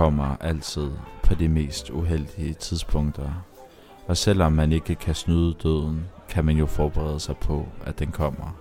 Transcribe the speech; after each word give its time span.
Kommer 0.00 0.36
altid 0.40 0.90
på 1.22 1.34
de 1.34 1.48
mest 1.48 1.90
uheldige 1.90 2.54
tidspunkter. 2.54 3.44
Og 4.06 4.16
selvom 4.16 4.52
man 4.52 4.72
ikke 4.72 4.94
kan 4.94 5.14
snyde 5.14 5.54
døden, 5.62 6.04
kan 6.28 6.44
man 6.44 6.56
jo 6.56 6.66
forberede 6.66 7.20
sig 7.20 7.36
på, 7.36 7.66
at 7.84 7.98
den 7.98 8.10
kommer. 8.10 8.58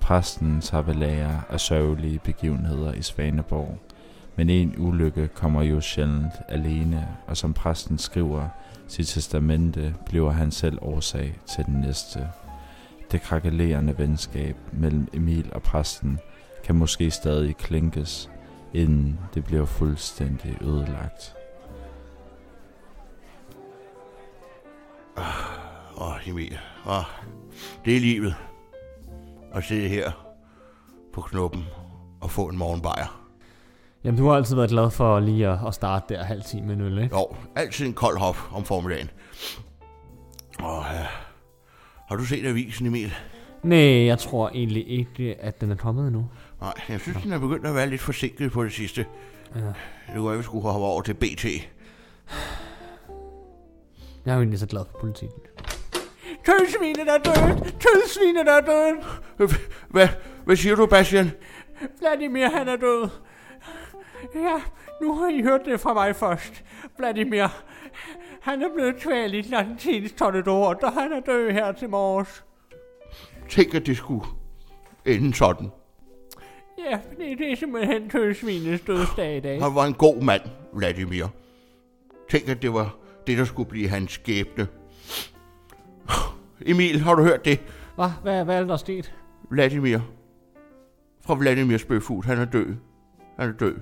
Præsten 0.00 0.60
tager 0.60 0.82
ved 0.82 0.94
lære 0.94 1.42
af 1.48 1.60
sørgelige 1.60 2.18
begivenheder 2.18 2.92
i 2.92 3.02
Svaneborg, 3.02 3.78
men 4.36 4.50
en 4.50 4.74
ulykke 4.78 5.28
kommer 5.28 5.62
jo 5.62 5.80
sjældent 5.80 6.34
alene, 6.48 7.08
og 7.26 7.36
som 7.36 7.54
præsten 7.54 7.98
skriver 7.98 8.48
sit 8.88 9.06
testamente, 9.06 9.94
bliver 10.06 10.30
han 10.30 10.50
selv 10.50 10.78
årsag 10.82 11.38
til 11.48 11.64
den 11.64 11.74
næste. 11.74 12.28
Det 13.12 13.22
krakelerende 13.22 13.98
venskab 13.98 14.56
mellem 14.72 15.08
Emil 15.12 15.50
og 15.52 15.62
præsten 15.62 16.18
kan 16.64 16.74
måske 16.74 17.10
stadig 17.10 17.56
klinkes, 17.56 18.30
inden 18.74 19.20
det 19.34 19.44
bliver 19.44 19.64
fuldstændig 19.64 20.62
ødelagt. 20.62 21.34
Åh, 25.16 26.08
oh, 26.08 26.28
Emil. 26.28 26.58
Åh, 26.86 26.98
oh, 26.98 27.04
det 27.84 27.96
er 27.96 28.00
livet. 28.00 28.34
At 29.52 29.64
sidde 29.64 29.88
her 29.88 30.10
på 31.12 31.20
knuppen 31.20 31.64
og 32.20 32.30
få 32.30 32.48
en 32.48 32.58
morgenbajer. 32.58 33.28
Jamen, 34.04 34.18
du 34.18 34.28
har 34.28 34.36
altid 34.36 34.56
været 34.56 34.70
glad 34.70 34.90
for 34.90 35.20
lige 35.20 35.48
at, 35.48 35.58
at 35.66 35.74
starte 35.74 36.14
der 36.14 36.22
halv 36.24 36.42
time 36.42 36.66
med 36.66 36.74
en 36.74 36.80
øl, 36.80 36.98
ikke? 36.98 37.16
Jo, 37.16 37.36
altid 37.56 37.86
en 37.86 37.94
kold 37.94 38.18
hop 38.18 38.36
om 38.52 38.64
formiddagen. 38.64 39.10
Og, 40.58 40.84
ja. 40.92 41.06
Har 42.08 42.16
du 42.16 42.24
set 42.24 42.46
avisen, 42.46 42.86
Emil? 42.86 43.12
Nej, 43.62 44.06
jeg 44.06 44.18
tror 44.18 44.48
egentlig 44.48 44.88
ikke, 44.88 45.40
at 45.40 45.60
den 45.60 45.70
er 45.70 45.76
kommet 45.76 46.06
endnu. 46.06 46.26
Nej, 46.62 46.72
jeg 46.88 47.00
synes, 47.00 47.18
den 47.22 47.32
er 47.32 47.38
begyndt 47.38 47.66
at 47.66 47.74
være 47.74 47.86
lidt 47.86 48.00
forsinket 48.00 48.52
på 48.52 48.64
det 48.64 48.72
sidste. 48.72 49.06
Ja. 49.54 49.60
Det 50.14 50.22
var, 50.22 50.30
at 50.30 50.38
vi 50.38 50.42
skulle 50.42 50.62
hoppe 50.62 50.86
over 50.86 51.02
til 51.02 51.14
BT. 51.14 51.44
Jeg 54.24 54.32
er 54.32 54.34
jo 54.34 54.40
egentlig 54.40 54.58
så 54.58 54.66
glad 54.66 54.84
for 54.90 54.98
politikken. 54.98 55.40
Tølsvinet 56.46 57.08
er 57.08 57.18
dødt! 57.18 57.58
Tølsvinet 57.64 58.48
er 58.48 58.60
dødt! 58.60 59.50
Hvad, 59.88 60.08
hvad 60.44 60.56
siger 60.56 60.74
du, 60.74 60.86
Bastian? 60.86 61.30
Vladimir, 61.98 62.48
han 62.48 62.68
er 62.68 62.76
død. 62.76 63.08
Ja, 64.34 64.60
nu 65.02 65.14
har 65.14 65.28
I 65.28 65.42
hørt 65.42 65.60
det 65.64 65.80
fra 65.80 65.94
mig 65.94 66.16
først. 66.16 66.64
Vladimir, 66.98 67.46
han 68.42 68.62
er 68.62 68.68
blevet 68.74 68.96
kvalt 68.96 69.34
i 69.34 69.38
Atlantis 69.38 70.12
tornador, 70.12 70.72
da 70.72 70.86
han 70.86 71.12
er 71.12 71.20
død 71.20 71.50
her 71.50 71.72
til 71.72 71.88
morges. 71.88 72.44
Tænk, 73.48 73.74
at 73.74 73.86
det 73.86 73.96
skulle 73.96 74.26
ende 75.06 75.34
sådan. 75.34 75.70
Ja, 76.90 76.98
det, 77.18 77.38
det 77.38 77.52
er 77.52 77.56
simpelthen 77.56 78.10
tølsvinets 78.10 78.82
dødsdag 78.82 79.36
i 79.36 79.40
dag. 79.40 79.62
Han 79.62 79.74
var 79.74 79.84
en 79.84 79.94
god 79.94 80.22
mand, 80.22 80.42
Vladimir. 80.72 81.26
Tænk, 82.30 82.48
at 82.48 82.62
det 82.62 82.72
var 82.72 82.96
det, 83.26 83.38
der 83.38 83.44
skulle 83.44 83.68
blive 83.68 83.88
hans 83.88 84.12
skæbne. 84.12 84.66
Emil, 86.66 87.00
har 87.00 87.14
du 87.14 87.22
hørt 87.22 87.44
det? 87.44 87.60
Hvad, 87.94 88.10
hvad, 88.22 88.44
hvad 88.44 88.60
er 88.60 88.64
der 88.64 88.76
sket? 88.76 89.14
Vladimir. 89.50 89.98
Fra 91.20 91.34
Vladimirs 91.34 91.84
bøfhus. 91.84 92.26
Han 92.26 92.38
er 92.38 92.44
død. 92.44 92.74
Han 93.38 93.48
er 93.48 93.52
død. 93.52 93.76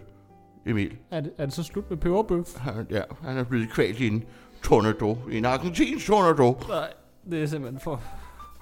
Emil. 0.66 0.97
Er 1.10 1.20
det, 1.20 1.32
er 1.38 1.44
det 1.44 1.54
så 1.54 1.62
slut 1.62 1.91
med 1.91 1.98
peberbøf? 1.98 2.58
Han, 2.58 2.86
ja, 2.91 3.03
han 3.22 3.36
er 3.36 3.44
blevet 3.44 3.70
kvalt 3.70 4.00
i 4.00 4.08
en 4.08 4.24
tornado. 4.62 5.19
I 5.30 5.38
en 5.38 5.44
argentinsk 5.44 6.06
tornado. 6.06 6.58
Nej, 6.69 6.88
det 7.30 7.42
er 7.42 7.47
simpelthen 7.47 7.80
for, 7.80 8.03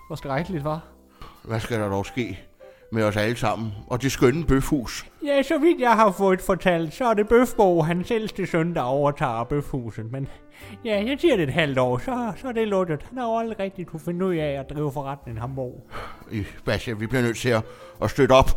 for 0.09 0.15
skrækkeligt, 0.15 0.65
var. 0.65 0.85
Hvad 1.45 1.61
skal 1.61 1.81
der 1.81 1.89
dog 1.89 2.07
ske 2.07 2.48
med 2.93 3.05
os 3.05 3.17
alle 3.17 3.37
sammen? 3.37 3.73
Og 3.87 4.03
det 4.03 4.13
skønne 4.13 4.45
bøfhus. 4.45 5.07
Ja, 5.25 5.43
så 5.43 5.59
vidt 5.59 5.81
jeg 5.81 5.93
har 5.93 6.11
fået 6.11 6.41
fortalt, 6.41 6.95
så 6.95 7.05
er 7.05 7.15
det 7.15 7.29
Bøfbo, 7.29 7.83
hans 7.83 8.11
ældste 8.11 8.47
søn, 8.47 8.75
der 8.75 8.81
overtager 8.81 9.45
Bøfhuset. 9.45 10.13
Men 10.13 10.29
ja, 10.85 11.05
jeg 11.07 11.17
siger 11.21 11.37
det 11.37 11.43
et 11.43 11.55
halvt 11.55 11.79
år, 11.79 11.99
så, 11.99 12.33
så 12.37 12.49
er 12.49 12.53
det 12.53 12.69
lukket. 12.69 13.03
Han 13.03 13.19
har 13.19 13.25
jo 13.25 13.39
aldrig 13.39 13.59
rigtig 13.59 13.87
kunne 13.87 14.01
finde 14.01 14.27
ud 14.27 14.35
af 14.35 14.61
at 14.61 14.71
drive 14.71 14.93
forretningen 14.93 15.41
Hamburg. 15.41 15.91
I 16.33 16.45
Bastian, 16.65 17.01
vi 17.01 17.07
bliver 17.07 17.23
nødt 17.23 17.37
til 17.37 17.49
at, 17.49 17.63
at 18.03 18.11
støtte 18.11 18.33
op. 18.33 18.51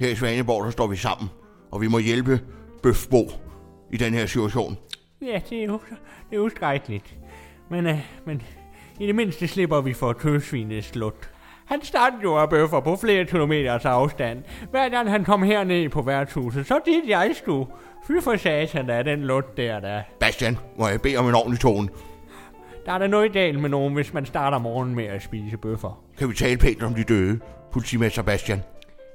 Her 0.00 0.08
i 0.08 0.14
Svaneborg, 0.14 0.64
der 0.64 0.70
står 0.70 0.86
vi 0.86 0.96
sammen. 0.96 1.30
Og 1.70 1.80
vi 1.80 1.88
må 1.88 1.98
hjælpe 1.98 2.40
Bøfbo 2.82 3.30
i 3.92 3.96
den 3.96 4.14
her 4.14 4.26
situation. 4.26 4.76
Ja, 5.22 5.40
det 5.50 5.62
er 5.62 5.66
jo, 5.66 5.80
det 6.30 6.36
er 6.36 6.36
jo 6.36 6.48
skrækkeligt. 6.48 7.14
Men, 7.70 7.86
øh, 7.86 7.98
men 8.26 8.42
i 9.00 9.06
det 9.06 9.14
mindste 9.14 9.48
slipper 9.48 9.80
vi 9.80 9.92
for 9.92 10.12
tøsvinets 10.12 10.86
slut. 10.86 11.29
Han 11.70 11.82
startede 11.82 12.22
jo 12.22 12.36
af 12.36 12.50
bøffer 12.50 12.80
på 12.80 12.96
flere 12.96 13.24
kilometers 13.24 13.84
afstand. 13.84 14.42
Hver 14.70 14.88
gang 14.88 15.10
han 15.10 15.24
kom 15.24 15.42
herned 15.42 15.88
på 15.88 16.02
værtshuset, 16.02 16.66
så 16.66 16.80
dit 16.86 17.08
jeg 17.08 17.30
skulle. 17.34 17.66
Fy 18.06 18.12
for 18.20 18.36
satan, 18.36 18.88
der 18.88 18.94
er 18.94 19.02
den 19.02 19.20
lut 19.20 19.56
der, 19.56 19.80
der. 19.80 20.02
Bastian, 20.20 20.58
må 20.78 20.88
jeg 20.88 21.00
bede 21.00 21.16
om 21.16 21.28
en 21.28 21.34
ordentlig 21.34 21.60
tone? 21.60 21.88
Der 22.86 22.92
er 22.92 22.98
der 22.98 23.06
noget 23.06 23.32
galt 23.32 23.60
med 23.60 23.68
nogen, 23.68 23.94
hvis 23.94 24.12
man 24.12 24.26
starter 24.26 24.58
morgenen 24.58 24.94
med 24.94 25.04
at 25.04 25.22
spise 25.22 25.56
bøffer. 25.56 26.04
Kan 26.18 26.28
vi 26.28 26.34
tale 26.34 26.56
pænt 26.58 26.82
om 26.82 26.94
de 26.94 27.04
døde, 27.04 27.40
politimester 27.72 28.22
Bastian? 28.22 28.62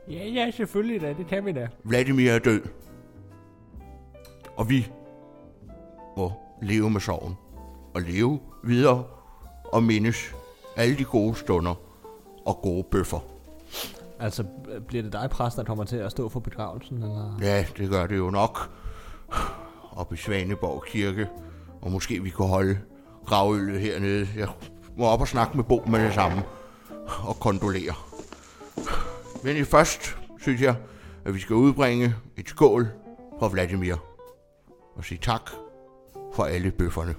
Ja, 0.09 0.27
ja, 0.27 0.51
selvfølgelig 0.51 1.01
da. 1.01 1.07
Det 1.07 1.27
kan 1.27 1.45
vi 1.45 1.51
da. 1.51 1.67
Vladimir 1.83 2.31
er 2.31 2.39
død. 2.39 2.61
Og 4.57 4.69
vi 4.69 4.87
må 6.17 6.31
leve 6.61 6.89
med 6.89 7.01
sorgen. 7.01 7.37
Og 7.95 8.01
leve 8.01 8.39
videre 8.63 9.03
og 9.73 9.83
mindes 9.83 10.35
alle 10.77 10.97
de 10.97 11.03
gode 11.03 11.35
stunder 11.35 11.84
og 12.45 12.59
gode 12.61 12.83
bøffer. 12.83 13.19
Altså, 14.19 14.43
bliver 14.87 15.03
det 15.03 15.13
dig, 15.13 15.29
præst, 15.29 15.57
der 15.57 15.63
kommer 15.63 15.83
til 15.83 15.97
at 15.97 16.11
stå 16.11 16.29
for 16.29 16.39
begravelsen, 16.39 17.03
eller? 17.03 17.37
Ja, 17.41 17.65
det 17.77 17.89
gør 17.89 18.07
det 18.07 18.17
jo 18.17 18.29
nok. 18.29 18.71
Op 19.91 20.13
i 20.13 20.17
Svaneborg 20.17 20.83
Kirke. 20.87 21.29
Og 21.81 21.91
måske 21.91 22.23
vi 22.23 22.29
kan 22.29 22.45
holde 22.45 22.79
gravøllet 23.25 23.81
hernede. 23.81 24.27
Jeg 24.35 24.47
må 24.97 25.05
op 25.05 25.21
og 25.21 25.27
snakke 25.27 25.57
med 25.57 25.63
Bo 25.63 25.83
med 25.87 26.05
det 26.05 26.13
samme. 26.13 26.43
Og 27.23 27.39
kondolere. 27.39 27.93
Men 29.43 29.57
i 29.57 29.63
først 29.63 30.17
synes 30.39 30.61
jeg, 30.61 30.75
at 31.25 31.33
vi 31.33 31.39
skal 31.39 31.55
udbringe 31.55 32.15
et 32.37 32.49
skål 32.49 32.87
for 33.39 33.49
Vladimir. 33.49 33.95
Og 34.95 35.03
sige 35.03 35.19
tak 35.21 35.51
for 36.33 36.43
alle 36.43 36.71
bøfferne. 36.71 37.15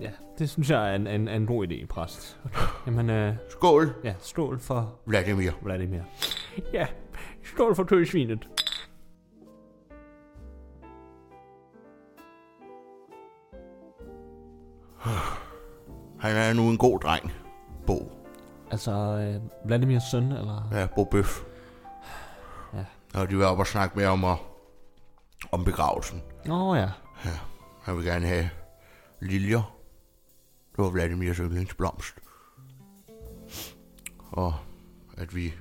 Ja, 0.00 0.10
det 0.38 0.50
synes 0.50 0.70
jeg 0.70 0.90
er 0.90 0.94
en, 0.94 1.06
en, 1.06 1.28
en 1.28 1.46
god 1.46 1.66
idé, 1.66 1.86
præst. 1.86 2.40
Jamen, 2.86 3.10
øh, 3.10 3.34
Skål, 3.50 3.94
ja, 4.04 4.14
stål 4.18 4.60
for 4.60 4.94
Vladimir. 5.06 5.50
Vladimir. 5.62 6.00
Ja, 6.72 6.86
stål 7.44 7.76
for 7.76 7.84
tøsvinet. 7.84 8.48
Han 16.20 16.36
er 16.36 16.52
nu 16.52 16.68
en 16.70 16.78
god 16.78 17.00
dreng. 17.00 17.32
Bo. 17.86 18.12
Altså, 18.70 18.90
øh, 18.90 19.68
Vladimirs 19.68 20.02
søn, 20.10 20.32
eller? 20.32 20.68
Ja, 20.72 20.86
Bo 20.94 21.04
Bøf. 21.04 21.40
Ja. 22.74 22.84
Og 23.20 23.30
de 23.30 23.36
vil 23.36 23.44
op 23.44 23.58
og 23.58 23.66
snakke 23.66 23.98
mere 23.98 24.08
om, 24.08 24.24
at, 24.24 24.36
om 25.52 25.64
begravelsen. 25.64 26.22
Åh 26.50 26.68
oh, 26.68 26.78
ja. 26.78 26.90
Han 27.82 27.96
vil 27.96 28.04
gerne 28.04 28.26
have 28.26 28.50
liljer. 29.20 29.75
Det 30.76 30.84
var 30.84 30.90
Vladimirs 30.90 31.36
yndlingsblomst. 31.36 32.14
Og 34.30 34.54
at 35.16 35.36
vi 35.36 35.54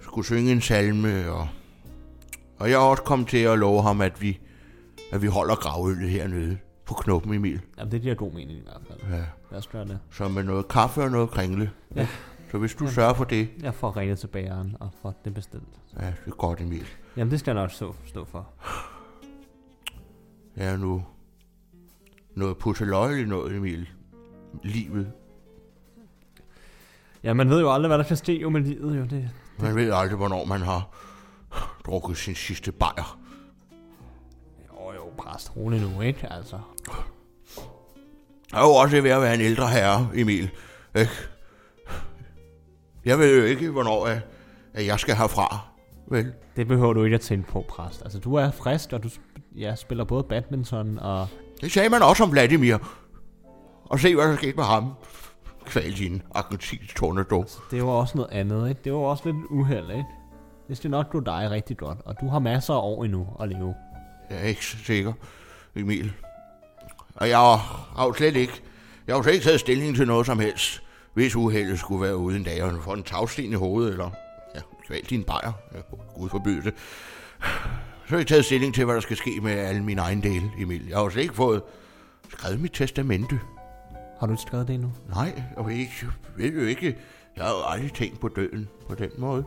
skulle 0.00 0.26
synge 0.26 0.52
en 0.52 0.60
salme, 0.60 1.30
og, 1.32 1.48
og 2.58 2.70
jeg 2.70 2.78
også 2.78 3.02
kommet 3.02 3.28
til 3.28 3.38
at 3.38 3.58
love 3.58 3.82
ham, 3.82 4.00
at 4.00 4.22
vi, 4.22 4.40
at 5.12 5.22
vi 5.22 5.26
holder 5.26 5.54
gravøllet 5.56 6.10
hernede 6.10 6.58
på 6.84 6.94
knuppen, 6.94 7.34
Emil. 7.34 7.60
Jamen, 7.78 7.92
det 7.92 8.02
giver 8.02 8.14
god 8.14 8.32
mening 8.32 8.58
i 8.58 8.62
hvert 8.62 8.80
fald. 8.88 9.12
Ja. 9.12 9.24
Lad 9.50 9.58
os 9.58 9.66
gøre 9.66 9.84
det. 9.84 9.98
Så 10.10 10.28
med 10.28 10.42
noget 10.44 10.68
kaffe 10.68 11.02
og 11.02 11.10
noget 11.10 11.30
kringle. 11.30 11.70
Ja. 11.96 12.08
Så 12.50 12.58
hvis 12.58 12.74
du 12.74 12.88
sørger 12.90 13.14
for 13.14 13.24
det, 13.24 13.48
Jeg 13.60 13.74
får 13.74 13.96
ringet 13.96 14.18
til 14.18 14.26
bageren 14.26 14.76
og 14.80 14.90
får 15.02 15.20
det 15.24 15.34
bestilt. 15.34 15.68
ja, 16.00 16.06
det 16.06 16.14
er 16.26 16.30
godt, 16.30 16.60
Emil. 16.60 16.86
Jamen, 17.16 17.30
det 17.30 17.40
skal 17.40 17.50
jeg 17.54 17.62
nok 17.62 17.70
stå, 17.70 17.94
stå 18.04 18.24
for. 18.24 18.48
Er 20.56 20.76
nu 20.76 21.04
noget 22.38 22.58
pusseløjeligt 22.58 23.28
noget, 23.28 23.56
Emil. 23.56 23.88
Livet. 24.62 25.12
Ja, 27.22 27.34
man 27.34 27.50
ved 27.50 27.60
jo 27.60 27.72
aldrig, 27.72 27.88
hvad 27.88 27.98
der 27.98 28.04
kan 28.04 28.16
ske 28.16 28.40
jo 28.40 28.50
med 28.50 28.60
livet, 28.60 28.98
jo. 28.98 29.04
Det, 29.04 29.30
Man 29.60 29.76
ved 29.76 29.92
aldrig, 29.92 30.16
hvornår 30.16 30.44
man 30.44 30.60
har 30.60 30.88
drukket 31.86 32.16
sin 32.16 32.34
sidste 32.34 32.72
bajer. 32.72 33.18
jo, 34.72 34.92
jo, 34.92 35.12
præst, 35.18 35.56
rolig 35.56 35.80
nu, 35.80 36.00
ikke? 36.00 36.32
Altså. 36.32 36.58
Jeg 38.52 38.60
er 38.60 38.66
jo 38.66 38.74
også 38.74 39.00
ved 39.00 39.10
at 39.10 39.22
være 39.22 39.34
en 39.34 39.40
ældre 39.40 39.68
herre, 39.68 40.08
Emil. 40.14 40.50
Ikke? 40.94 41.12
Jeg 43.04 43.18
ved 43.18 43.38
jo 43.40 43.44
ikke, 43.44 43.70
hvornår 43.70 44.06
at, 44.06 44.20
at 44.74 44.86
jeg 44.86 45.00
skal 45.00 45.16
herfra. 45.16 45.66
Vel? 46.06 46.32
Det 46.56 46.68
behøver 46.68 46.92
du 46.92 47.04
ikke 47.04 47.14
at 47.14 47.20
tænke 47.20 47.48
på, 47.48 47.64
præst. 47.68 48.02
Altså, 48.02 48.18
du 48.18 48.34
er 48.34 48.50
frisk, 48.50 48.92
og 48.92 49.02
du 49.02 49.08
ja, 49.56 49.74
spiller 49.74 50.04
både 50.04 50.24
badminton 50.24 50.98
og... 50.98 51.28
Det 51.60 51.72
sagde 51.72 51.88
man 51.88 52.02
også 52.02 52.22
om 52.24 52.32
Vladimir. 52.32 52.78
Og 53.84 54.00
se, 54.00 54.14
hvad 54.14 54.28
der 54.28 54.36
skete 54.36 54.56
med 54.56 54.64
ham. 54.64 54.92
Kvalt 55.66 56.00
i 56.00 56.06
en 56.06 56.22
argentinsk 56.34 56.96
tornado. 56.96 57.44
Det 57.70 57.82
var 57.82 57.90
også 57.90 58.16
noget 58.16 58.30
andet, 58.32 58.68
ikke? 58.68 58.80
Det 58.84 58.92
var 58.92 58.98
også 58.98 59.22
lidt 59.26 59.36
uheld, 59.50 59.90
ikke? 59.90 60.04
det 60.68 60.76
skal 60.76 60.90
nok 60.90 61.10
gå 61.10 61.20
dig 61.20 61.48
rigtig 61.50 61.76
godt, 61.76 61.98
og 62.04 62.20
du 62.20 62.28
har 62.28 62.38
masser 62.38 62.74
af 62.74 62.78
år 62.78 63.04
endnu 63.04 63.26
at 63.40 63.48
leve. 63.48 63.74
Jeg 64.30 64.38
er 64.38 64.42
ikke 64.42 64.66
så 64.66 64.76
sikker, 64.84 65.12
Emil. 65.76 66.12
Og 67.14 67.28
jeg 67.28 67.38
har 67.38 68.04
jo 68.04 68.12
slet 68.12 68.36
ikke, 68.36 68.62
jeg 69.06 69.14
har 69.14 69.18
jo 69.18 69.22
slet 69.22 69.32
ikke 69.32 69.44
taget 69.44 69.60
stilling 69.60 69.96
til 69.96 70.06
noget 70.06 70.26
som 70.26 70.38
helst, 70.38 70.82
hvis 71.14 71.36
uheldet 71.36 71.78
skulle 71.78 72.02
være 72.02 72.16
uden 72.16 72.44
dag, 72.44 72.62
og 72.62 72.82
få 72.82 72.92
en 72.92 73.02
tagsten 73.02 73.52
i 73.52 73.54
hovedet, 73.54 73.90
eller 73.90 74.10
ja, 74.54 74.60
kval 74.86 75.00
din 75.00 75.24
bajer, 75.24 75.52
ja, 75.74 75.78
gud 76.14 76.28
forbyde 76.28 76.62
det. 76.62 76.74
Så 78.08 78.14
har 78.14 78.18
jeg 78.18 78.26
taget 78.26 78.44
stilling 78.44 78.74
til, 78.74 78.84
hvad 78.84 78.94
der 78.94 79.00
skal 79.00 79.16
ske 79.16 79.40
med 79.42 79.52
alle 79.52 79.84
mine 79.84 80.00
egne 80.00 80.22
dele, 80.22 80.50
Emil. 80.58 80.86
Jeg 80.88 80.96
har 80.96 81.04
jo 81.04 81.10
slet 81.10 81.22
ikke 81.22 81.34
fået 81.34 81.62
skrevet 82.28 82.60
mit 82.60 82.72
testamente. 82.72 83.40
Har 84.20 84.26
du 84.26 84.32
ikke 84.32 84.42
skrevet 84.42 84.68
det 84.68 84.74
endnu? 84.74 84.92
Nej, 85.08 85.42
jeg 85.56 85.66
ved, 85.66 85.72
ikke, 85.72 85.92
jeg 86.38 86.52
ved 86.52 86.60
jo 86.62 86.66
ikke. 86.66 86.96
Jeg 87.36 87.44
har 87.44 87.50
jo 87.50 87.56
aldrig 87.66 87.92
tænkt 87.92 88.20
på 88.20 88.28
døden 88.28 88.68
på 88.88 88.94
den 88.94 89.10
måde. 89.18 89.44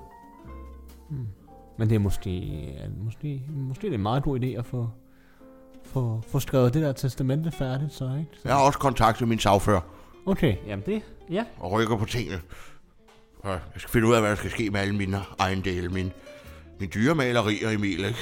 Men 1.78 1.90
det 1.90 1.96
er 1.96 2.00
måske, 2.00 2.74
måske, 3.04 3.42
måske 3.50 3.82
det 3.82 3.90
er 3.90 3.94
en 3.94 4.02
meget 4.02 4.24
god 4.24 4.40
idé 4.40 4.46
at 4.46 4.66
få, 4.66 4.90
få, 5.84 6.24
få 6.28 6.40
skrevet 6.40 6.74
det 6.74 6.82
der 6.82 6.92
testamente 6.92 7.52
færdigt, 7.52 7.94
så 7.94 8.06
ikke? 8.06 8.32
Så, 8.34 8.42
Jeg 8.46 8.54
har 8.54 8.62
også 8.66 8.80
kontaktet 8.80 9.28
min 9.28 9.40
sagfører 9.40 9.82
okay, 10.26 10.56
jamen 10.68 10.86
det, 10.86 11.02
ja. 11.30 11.46
og 11.60 11.72
rykker 11.72 11.98
på 11.98 12.06
tingene. 12.06 12.42
Jeg 13.44 13.60
skal 13.78 13.90
finde 13.92 14.08
ud 14.08 14.14
af, 14.14 14.22
hvad 14.22 14.30
der 14.30 14.36
skal 14.36 14.52
ske 14.52 14.70
med 14.70 14.80
alle 14.80 14.96
mine 14.96 15.20
ejendele. 15.40 15.90
Min, 15.90 16.12
min 16.80 16.92
dyre 16.94 17.16
malerier, 17.16 17.70
Emil, 17.70 18.06
ikke? 18.06 18.20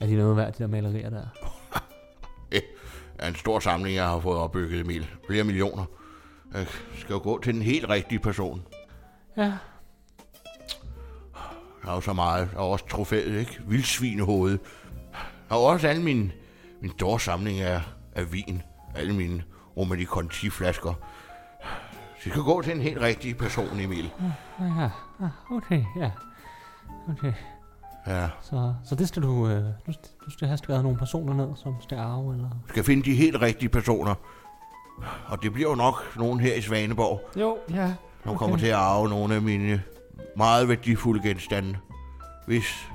Er 0.00 0.06
de 0.06 0.14
noget 0.16 0.36
værd, 0.36 0.52
de 0.52 0.62
der 0.62 0.66
malerier 0.68 1.10
der? 1.10 1.26
Det 2.52 2.62
er 3.24 3.28
en 3.28 3.34
stor 3.34 3.58
samling, 3.60 3.96
jeg 3.96 4.04
har 4.08 4.20
fået 4.20 4.38
opbygget, 4.38 4.80
Emil. 4.80 5.10
Flere 5.26 5.44
millioner. 5.44 5.84
Jeg 6.54 6.66
skal 6.98 7.12
jo 7.12 7.20
gå 7.22 7.40
til 7.42 7.54
den 7.54 7.62
helt 7.62 7.88
rigtige 7.88 8.18
person. 8.18 8.62
Ja, 9.36 9.52
Der 11.82 11.90
er 11.90 11.94
jo 11.94 12.00
så 12.00 12.12
meget. 12.12 12.48
Der 12.52 12.56
er 12.58 12.62
også 12.62 12.86
trofæet, 12.88 13.40
ikke? 13.40 13.60
Vildsvinehoved. 13.66 14.58
Der 15.48 15.54
er 15.54 15.58
også 15.58 15.88
alle 15.88 16.02
mine, 16.02 16.32
min 16.82 16.90
store 16.90 17.20
samling 17.20 17.60
af, 17.60 17.80
af 18.14 18.32
vin. 18.32 18.62
Alle 18.94 19.14
mine 19.14 19.42
Romani 19.76 20.04
Conti 20.04 20.50
flasker. 20.50 20.92
Så 22.16 22.22
jeg 22.24 22.32
skal 22.32 22.42
gå 22.42 22.62
til 22.62 22.72
en 22.72 22.80
helt 22.80 23.00
rigtig 23.00 23.36
person, 23.36 23.80
Emil. 23.80 24.10
ja, 24.60 24.90
ja, 25.20 25.28
okay, 25.50 25.84
ja. 25.96 26.10
Okay, 27.08 27.32
Ja. 28.06 28.28
så, 28.42 28.74
så 28.84 28.94
det 28.94 29.08
skal 29.08 29.22
du, 29.22 29.48
øh, 29.48 29.64
du, 29.86 29.92
du 30.26 30.30
skal 30.30 30.48
have 30.48 30.58
skrevet 30.58 30.82
nogle 30.82 30.98
personer 30.98 31.34
ned, 31.34 31.48
som 31.56 31.74
skal 31.80 31.98
arve, 31.98 32.34
eller? 32.34 32.48
Jeg 32.48 32.68
skal 32.68 32.84
finde 32.84 33.02
de 33.02 33.14
helt 33.14 33.42
rigtige 33.42 33.68
personer. 33.68 34.14
Og 35.28 35.42
det 35.42 35.52
bliver 35.52 35.68
jo 35.70 35.74
nok 35.74 36.16
nogen 36.16 36.40
her 36.40 36.54
i 36.54 36.60
Svaneborg, 36.60 37.20
Jo, 37.36 37.58
ja. 37.70 37.94
som 38.22 38.30
okay. 38.30 38.38
kommer 38.38 38.56
til 38.56 38.66
at 38.66 38.74
arve 38.74 39.08
nogle 39.08 39.34
af 39.34 39.42
mine 39.42 39.82
meget 40.36 40.68
værdifulde 40.68 41.28
genstande. 41.28 41.76
Hvis 42.46 42.88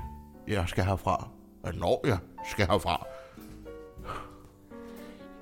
jeg 0.48 0.64
skal 0.66 0.84
herfra. 0.84 1.28
Og 1.62 1.74
når 1.74 2.06
jeg 2.06 2.18
skal 2.50 2.66
herfra. 2.66 3.06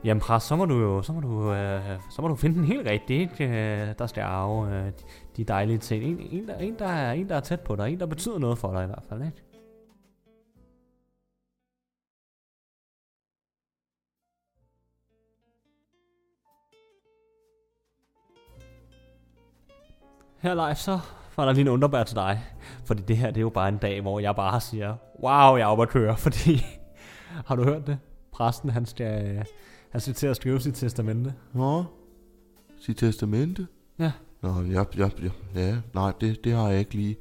Jamen 0.05 0.21
præst, 0.21 0.47
så 0.47 0.57
må 0.57 0.65
du 0.65 0.81
jo, 0.81 1.03
så 1.03 1.13
må 1.13 1.21
du, 1.21 1.53
øh, 1.53 1.83
så 2.11 2.23
må 2.23 2.29
du 2.29 2.35
finde 2.35 2.57
den 2.57 2.65
helt 2.65 2.89
rigtige, 2.89 3.21
ikke? 3.21 3.45
Øh, 3.45 3.89
der 3.99 4.07
skal 4.07 4.23
arve 4.23 4.75
øh, 4.75 4.93
de 5.37 5.45
dejlige 5.45 5.79
ting. 5.79 6.05
En, 6.05 6.19
en, 6.31 6.49
der, 6.49 6.57
en, 6.57 6.79
der 6.79 6.87
er, 6.87 7.13
en, 7.13 7.29
der 7.29 7.37
er 7.37 7.41
tæt 7.41 7.61
på 7.61 7.77
dig, 7.77 7.93
en, 7.93 8.01
der 8.01 8.07
betyder 8.07 8.39
noget 8.39 8.59
for 8.59 8.73
dig 8.73 8.83
i 8.85 8.87
hvert 8.87 9.03
fald, 9.09 9.23
ikke? 9.23 9.43
Her 20.43 20.55
live, 20.55 20.75
så 20.75 20.99
var 21.37 21.45
der 21.45 21.53
lige 21.53 21.63
en 21.63 21.69
underbær 21.69 22.03
til 22.03 22.17
dig. 22.17 22.45
Fordi 22.85 23.03
det 23.03 23.17
her, 23.17 23.27
det 23.27 23.37
er 23.37 23.41
jo 23.41 23.49
bare 23.49 23.69
en 23.69 23.77
dag, 23.77 24.01
hvor 24.01 24.21
jeg 24.21 24.37
bare 24.37 24.61
siger, 24.61 24.97
wow, 25.23 25.57
jeg 25.57 25.63
er 25.63 25.67
oppe 25.67 25.83
at 25.83 25.89
køre, 25.89 26.17
fordi... 26.27 26.67
har 27.47 27.57
du 27.57 27.65
hørt 27.65 27.87
det? 27.87 27.99
Præsten, 28.33 28.71
han 28.71 28.87
skal, 28.87 29.45
han 29.91 30.01
skal 30.01 30.15
til 30.15 30.27
at 30.27 30.37
skrive 30.37 30.61
sit 30.61 30.75
testamente. 30.75 31.35
Nå, 31.53 31.85
sit 32.81 32.97
testamente? 32.97 33.67
Ja. 33.99 34.13
Nå, 34.43 34.63
ja, 34.63 34.85
ja, 34.99 35.09
ja, 35.23 35.31
ja 35.55 35.77
nej, 35.95 36.13
det, 36.21 36.45
det 36.45 36.53
har 36.53 36.69
jeg 36.69 36.79
ikke 36.79 36.95
lige... 36.95 37.17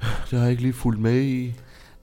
Det 0.00 0.38
har 0.38 0.38
jeg 0.38 0.50
ikke 0.50 0.62
lige 0.62 0.72
fulgt 0.72 1.00
med 1.00 1.22
i. 1.22 1.54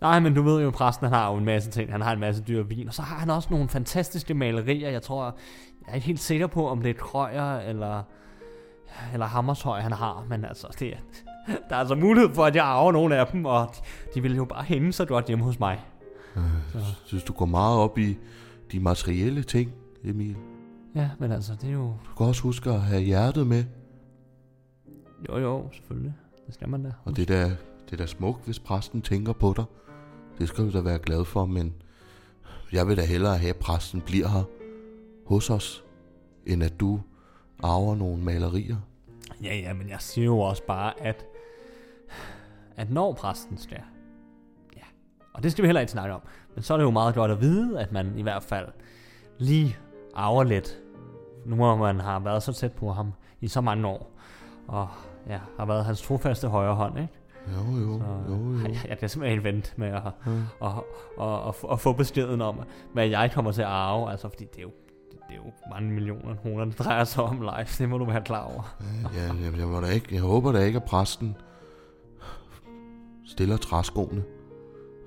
Nej, 0.01 0.19
men 0.19 0.33
du 0.33 0.41
ved 0.41 0.63
jo, 0.63 0.71
præsten 0.71 1.07
han 1.07 1.13
har 1.13 1.31
jo 1.31 1.37
en 1.37 1.45
masse 1.45 1.71
ting. 1.71 1.91
Han 1.91 2.01
har 2.01 2.13
en 2.13 2.19
masse 2.19 2.43
dyr 2.47 2.63
vin, 2.63 2.87
og 2.87 2.93
så 2.93 3.01
har 3.01 3.15
han 3.15 3.29
også 3.29 3.47
nogle 3.51 3.69
fantastiske 3.69 4.33
malerier. 4.33 4.89
Jeg 4.89 5.01
tror, 5.01 5.25
jeg 5.85 5.91
er 5.91 5.95
ikke 5.95 6.07
helt 6.07 6.19
sikker 6.19 6.47
på, 6.47 6.69
om 6.69 6.81
det 6.81 6.89
er 6.89 6.93
Krøyer 6.93 7.59
eller, 7.59 8.03
eller 9.13 9.25
Hammershøj, 9.25 9.79
han 9.79 9.91
har. 9.91 10.25
Men 10.29 10.45
altså, 10.45 10.67
det 10.79 10.87
er, 10.87 10.97
der 11.69 11.75
er 11.75 11.79
altså 11.79 11.95
mulighed 11.95 12.33
for, 12.33 12.45
at 12.45 12.55
jeg 12.55 12.65
arver 12.65 12.91
nogle 12.91 13.15
af 13.15 13.27
dem, 13.27 13.45
og 13.45 13.67
de, 13.75 13.81
de 14.15 14.21
vil 14.21 14.35
jo 14.35 14.45
bare 14.45 14.63
hænge 14.63 14.93
så 14.93 15.05
godt 15.05 15.25
hjemme 15.25 15.43
hos 15.43 15.59
mig. 15.59 15.85
Jeg 16.73 16.81
synes, 17.05 17.23
du 17.23 17.33
går 17.33 17.45
meget 17.45 17.77
op 17.77 17.97
i 17.97 18.17
de 18.71 18.79
materielle 18.79 19.43
ting, 19.43 19.71
Emil. 20.03 20.37
Ja, 20.95 21.09
men 21.19 21.31
altså, 21.31 21.53
det 21.61 21.69
er 21.69 21.73
jo... 21.73 21.83
Du 21.83 22.15
kan 22.17 22.25
også 22.25 22.41
huske 22.43 22.69
at 22.69 22.81
have 22.81 23.01
hjertet 23.01 23.47
med. 23.47 23.63
Jo, 25.29 25.37
jo, 25.37 25.69
selvfølgelig. 25.73 26.13
Det 26.45 26.53
skal 26.53 26.69
man 26.69 26.83
da. 26.83 26.91
Og 27.05 27.15
det 27.15 27.29
er 27.29 27.35
da, 27.35 27.55
det 27.85 27.93
er 27.93 27.97
da 27.97 28.05
smukt, 28.05 28.45
hvis 28.45 28.59
præsten 28.59 29.01
tænker 29.01 29.33
på 29.33 29.53
dig. 29.57 29.65
Det 30.39 30.47
skal 30.47 30.65
du 30.65 30.77
da 30.77 30.81
være 30.81 30.99
glad 30.99 31.25
for, 31.25 31.45
men 31.45 31.73
jeg 32.71 32.87
vil 32.87 32.97
da 32.97 33.05
hellere 33.05 33.37
have, 33.37 33.49
at 33.49 33.55
præsten 33.55 34.01
bliver 34.01 34.27
her 34.27 34.43
hos 35.25 35.49
os, 35.49 35.83
end 36.45 36.63
at 36.63 36.79
du 36.79 36.99
arver 37.63 37.95
nogle 37.95 38.23
malerier. 38.23 38.75
Ja, 39.43 39.55
ja, 39.55 39.73
men 39.73 39.89
jeg 39.89 40.01
siger 40.01 40.25
jo 40.25 40.39
også 40.39 40.63
bare, 40.63 40.93
at, 41.01 41.25
at 42.75 42.89
når 42.91 43.13
præsten 43.13 43.57
skal, 43.57 43.81
ja, 44.75 44.81
og 45.33 45.43
det 45.43 45.51
skal 45.51 45.61
vi 45.61 45.67
heller 45.67 45.81
ikke 45.81 45.91
snakke 45.91 46.15
om, 46.15 46.21
men 46.55 46.63
så 46.63 46.73
er 46.73 46.77
det 46.77 46.83
jo 46.85 46.91
meget 46.91 47.15
godt 47.15 47.31
at 47.31 47.41
vide, 47.41 47.79
at 47.79 47.91
man 47.91 48.13
i 48.17 48.21
hvert 48.21 48.43
fald 48.43 48.67
lige 49.37 49.77
arver 50.15 50.43
lidt, 50.43 50.77
nu 51.45 51.55
hvor 51.55 51.75
man 51.75 51.99
har 51.99 52.19
været 52.19 52.43
så 52.43 52.53
tæt 52.53 52.71
på 52.73 52.91
ham 52.91 53.13
i 53.41 53.47
så 53.47 53.61
mange 53.61 53.87
år, 53.87 54.11
og 54.67 54.87
ja, 55.29 55.39
har 55.57 55.65
været 55.65 55.85
hans 55.85 56.01
trofaste 56.01 56.47
højre 56.47 56.75
hånd, 56.75 56.99
ikke? 56.99 57.13
Jo, 57.47 57.77
jo, 57.79 57.99
Så, 57.99 58.33
jo, 58.33 58.35
jo. 58.53 58.59
Jeg, 58.63 58.85
jeg 58.89 58.97
kan 58.97 59.09
simpelthen 59.09 59.43
vente 59.43 59.73
med 59.75 59.87
at, 59.87 60.01
Ja. 60.03 60.09
at, 60.67 60.71
at, 61.21 61.47
at, 61.47 61.55
at, 61.71 61.79
få 61.79 61.93
beskeden 61.93 62.41
om, 62.41 62.59
hvad 62.93 63.07
jeg 63.07 63.31
kommer 63.33 63.51
til 63.51 63.61
at 63.61 63.67
arve, 63.67 64.11
altså 64.11 64.29
fordi 64.29 64.45
det 64.45 64.57
er 64.57 64.61
jo, 64.61 64.71
det 65.29 65.35
er 65.37 65.41
jo 65.45 65.51
mange 65.73 65.91
millioner 65.91 66.35
kroner, 66.35 66.65
det 66.65 66.79
drejer 66.79 67.03
sig 67.03 67.23
om 67.23 67.41
live, 67.41 67.65
det 67.77 67.89
må 67.89 67.97
du 67.97 68.05
være 68.05 68.21
klar 68.21 68.43
over. 68.43 68.75
Ja, 69.13 69.33
jeg, 69.43 69.57
jeg, 69.59 69.67
må 69.67 69.81
da 69.81 69.87
ikke, 69.87 70.07
jeg 70.11 70.21
håber 70.21 70.51
da 70.51 70.59
ikke, 70.59 70.77
at 70.77 70.83
præsten 70.83 71.35
stiller 73.25 73.57
træskoene. 73.57 74.23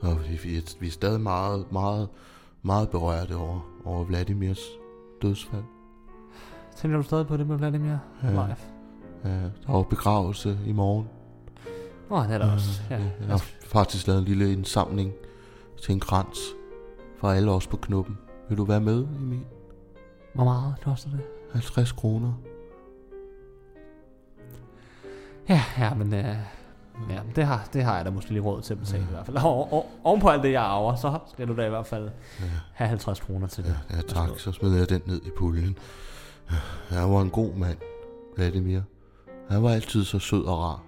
Og 0.00 0.16
vi, 0.30 0.40
vi, 0.42 0.56
er- 0.56 0.76
vi 0.80 0.86
er 0.86 0.90
stadig 0.90 1.20
meget, 1.20 1.72
meget, 1.72 2.08
meget 2.62 2.90
berørte 2.90 3.36
over, 3.36 3.60
over 3.84 4.04
Vladimirs 4.04 4.60
dødsfald. 5.22 5.62
Tænker 6.76 6.96
du 6.96 7.02
stadig 7.02 7.26
på 7.26 7.36
det 7.36 7.46
med 7.46 7.56
Vladimir 7.56 7.96
Ja. 8.22 8.30
live? 8.30 8.56
Ja, 9.24 9.30
der 9.66 9.78
er 9.78 9.82
begravelse 9.82 10.58
i 10.66 10.72
morgen. 10.72 11.08
Nå, 12.10 12.22
det 12.22 12.30
er 12.30 12.38
der 12.38 12.52
også. 12.52 12.82
Ja. 12.90 12.96
Jeg 12.96 13.28
har 13.28 13.44
faktisk 13.64 14.06
lavet 14.06 14.18
en 14.18 14.24
lille 14.24 14.52
indsamling 14.52 15.12
til 15.82 15.92
en 15.92 16.00
krans 16.00 16.38
for 17.18 17.28
alle 17.30 17.50
os 17.50 17.66
på 17.66 17.76
knuppen. 17.76 18.18
Vil 18.48 18.58
du 18.58 18.64
være 18.64 18.80
med, 18.80 19.06
Emil? 19.22 19.40
Hvor 20.34 20.44
meget 20.44 20.74
koster 20.84 21.10
det? 21.10 21.20
50 21.52 21.92
kroner. 21.92 22.32
Ja, 25.48 25.62
ja, 25.78 25.94
men 25.94 26.14
øh, 26.14 26.36
ja, 27.10 27.20
det, 27.36 27.44
har, 27.44 27.68
det 27.72 27.84
har 27.84 27.96
jeg 27.96 28.04
da 28.04 28.10
måske 28.10 28.30
lige 28.30 28.42
råd 28.42 28.62
til 28.62 28.74
at 28.74 28.80
betale 28.80 29.02
i 29.02 29.06
hvert 29.10 29.26
fald. 29.26 29.36
Og, 29.36 29.72
og, 29.72 29.90
oven 30.04 30.20
på 30.20 30.28
alt 30.28 30.42
det, 30.42 30.52
jeg 30.52 30.62
arver, 30.62 30.94
så 30.94 31.18
skal 31.32 31.48
du 31.48 31.56
da 31.56 31.66
i 31.66 31.68
hvert 31.68 31.86
fald 31.86 32.10
have 32.72 32.88
50 32.88 33.20
kroner 33.20 33.46
til 33.46 33.64
det. 33.64 33.78
Ja, 33.90 34.00
tak. 34.00 34.28
Så 34.38 34.52
smider 34.52 34.78
jeg 34.78 34.88
den 34.88 35.02
ned 35.06 35.20
i 35.22 35.30
puljen. 35.36 35.78
Han 36.88 37.12
var 37.12 37.22
en 37.22 37.30
god 37.30 37.54
mand, 37.54 37.78
Vladimir. 38.36 38.80
Han 39.48 39.62
var 39.62 39.70
altid 39.70 40.04
så 40.04 40.18
sød 40.18 40.44
og 40.44 40.58
rar. 40.58 40.82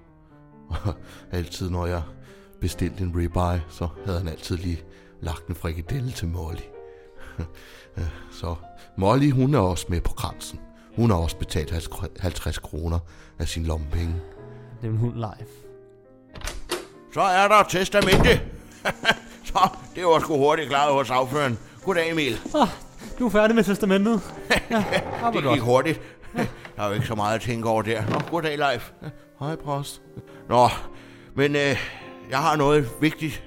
Og 0.68 0.94
altid, 1.38 1.70
når 1.70 1.86
jeg 1.86 2.02
bestilte 2.60 3.04
en 3.04 3.16
ribeye, 3.16 3.62
så 3.68 3.88
havde 4.04 4.18
han 4.18 4.28
altid 4.28 4.56
lige 4.56 4.82
lagt 5.20 5.46
en 5.46 5.54
frikadelle 5.54 6.10
til 6.10 6.28
Molly. 6.28 6.60
Så 8.32 8.54
Molly, 8.96 9.30
hun 9.30 9.54
er 9.54 9.58
også 9.58 9.86
med 9.88 10.00
på 10.00 10.12
kransen. 10.12 10.60
Hun 10.96 11.10
har 11.10 11.16
også 11.16 11.36
betalt 11.36 12.00
50 12.20 12.58
kroner 12.58 12.98
af 13.38 13.48
sin 13.48 13.66
lommepenge. 13.66 14.14
Det 14.80 14.86
er 14.86 14.92
en 14.92 14.98
hund 14.98 15.14
live. 15.14 15.46
Så 17.14 17.20
er 17.20 17.48
der 17.48 17.62
testamente. 17.62 18.40
så, 19.48 19.68
det 19.94 20.04
var 20.04 20.20
sgu 20.20 20.36
hurtigt 20.36 20.68
klaret 20.68 20.92
hos 20.94 21.10
afføren. 21.10 21.58
Goddag, 21.84 22.10
Emil. 22.10 22.38
Ah, 22.54 22.68
du 23.18 23.26
er 23.26 23.30
færdig 23.30 23.56
med 23.56 23.64
testamentet. 23.64 24.20
Ja, 24.50 24.60
ja 25.24 25.30
Det 25.30 25.52
gik 25.52 25.62
hurtigt. 25.62 26.00
Der 26.76 26.82
er 26.82 26.86
jo 26.86 26.92
ikke 26.92 27.06
så 27.06 27.14
meget 27.14 27.34
at 27.34 27.40
tænke 27.40 27.68
over 27.68 27.82
der. 27.82 28.10
Nå, 28.10 28.20
goddag, 28.30 28.58
Leif. 28.58 28.90
Hej, 29.40 29.56
præst. 29.56 30.02
Nå, 30.48 30.68
men 31.34 31.56
øh, 31.56 31.76
jeg 32.30 32.38
har 32.38 32.56
noget 32.56 32.90
vigtigt, 33.00 33.42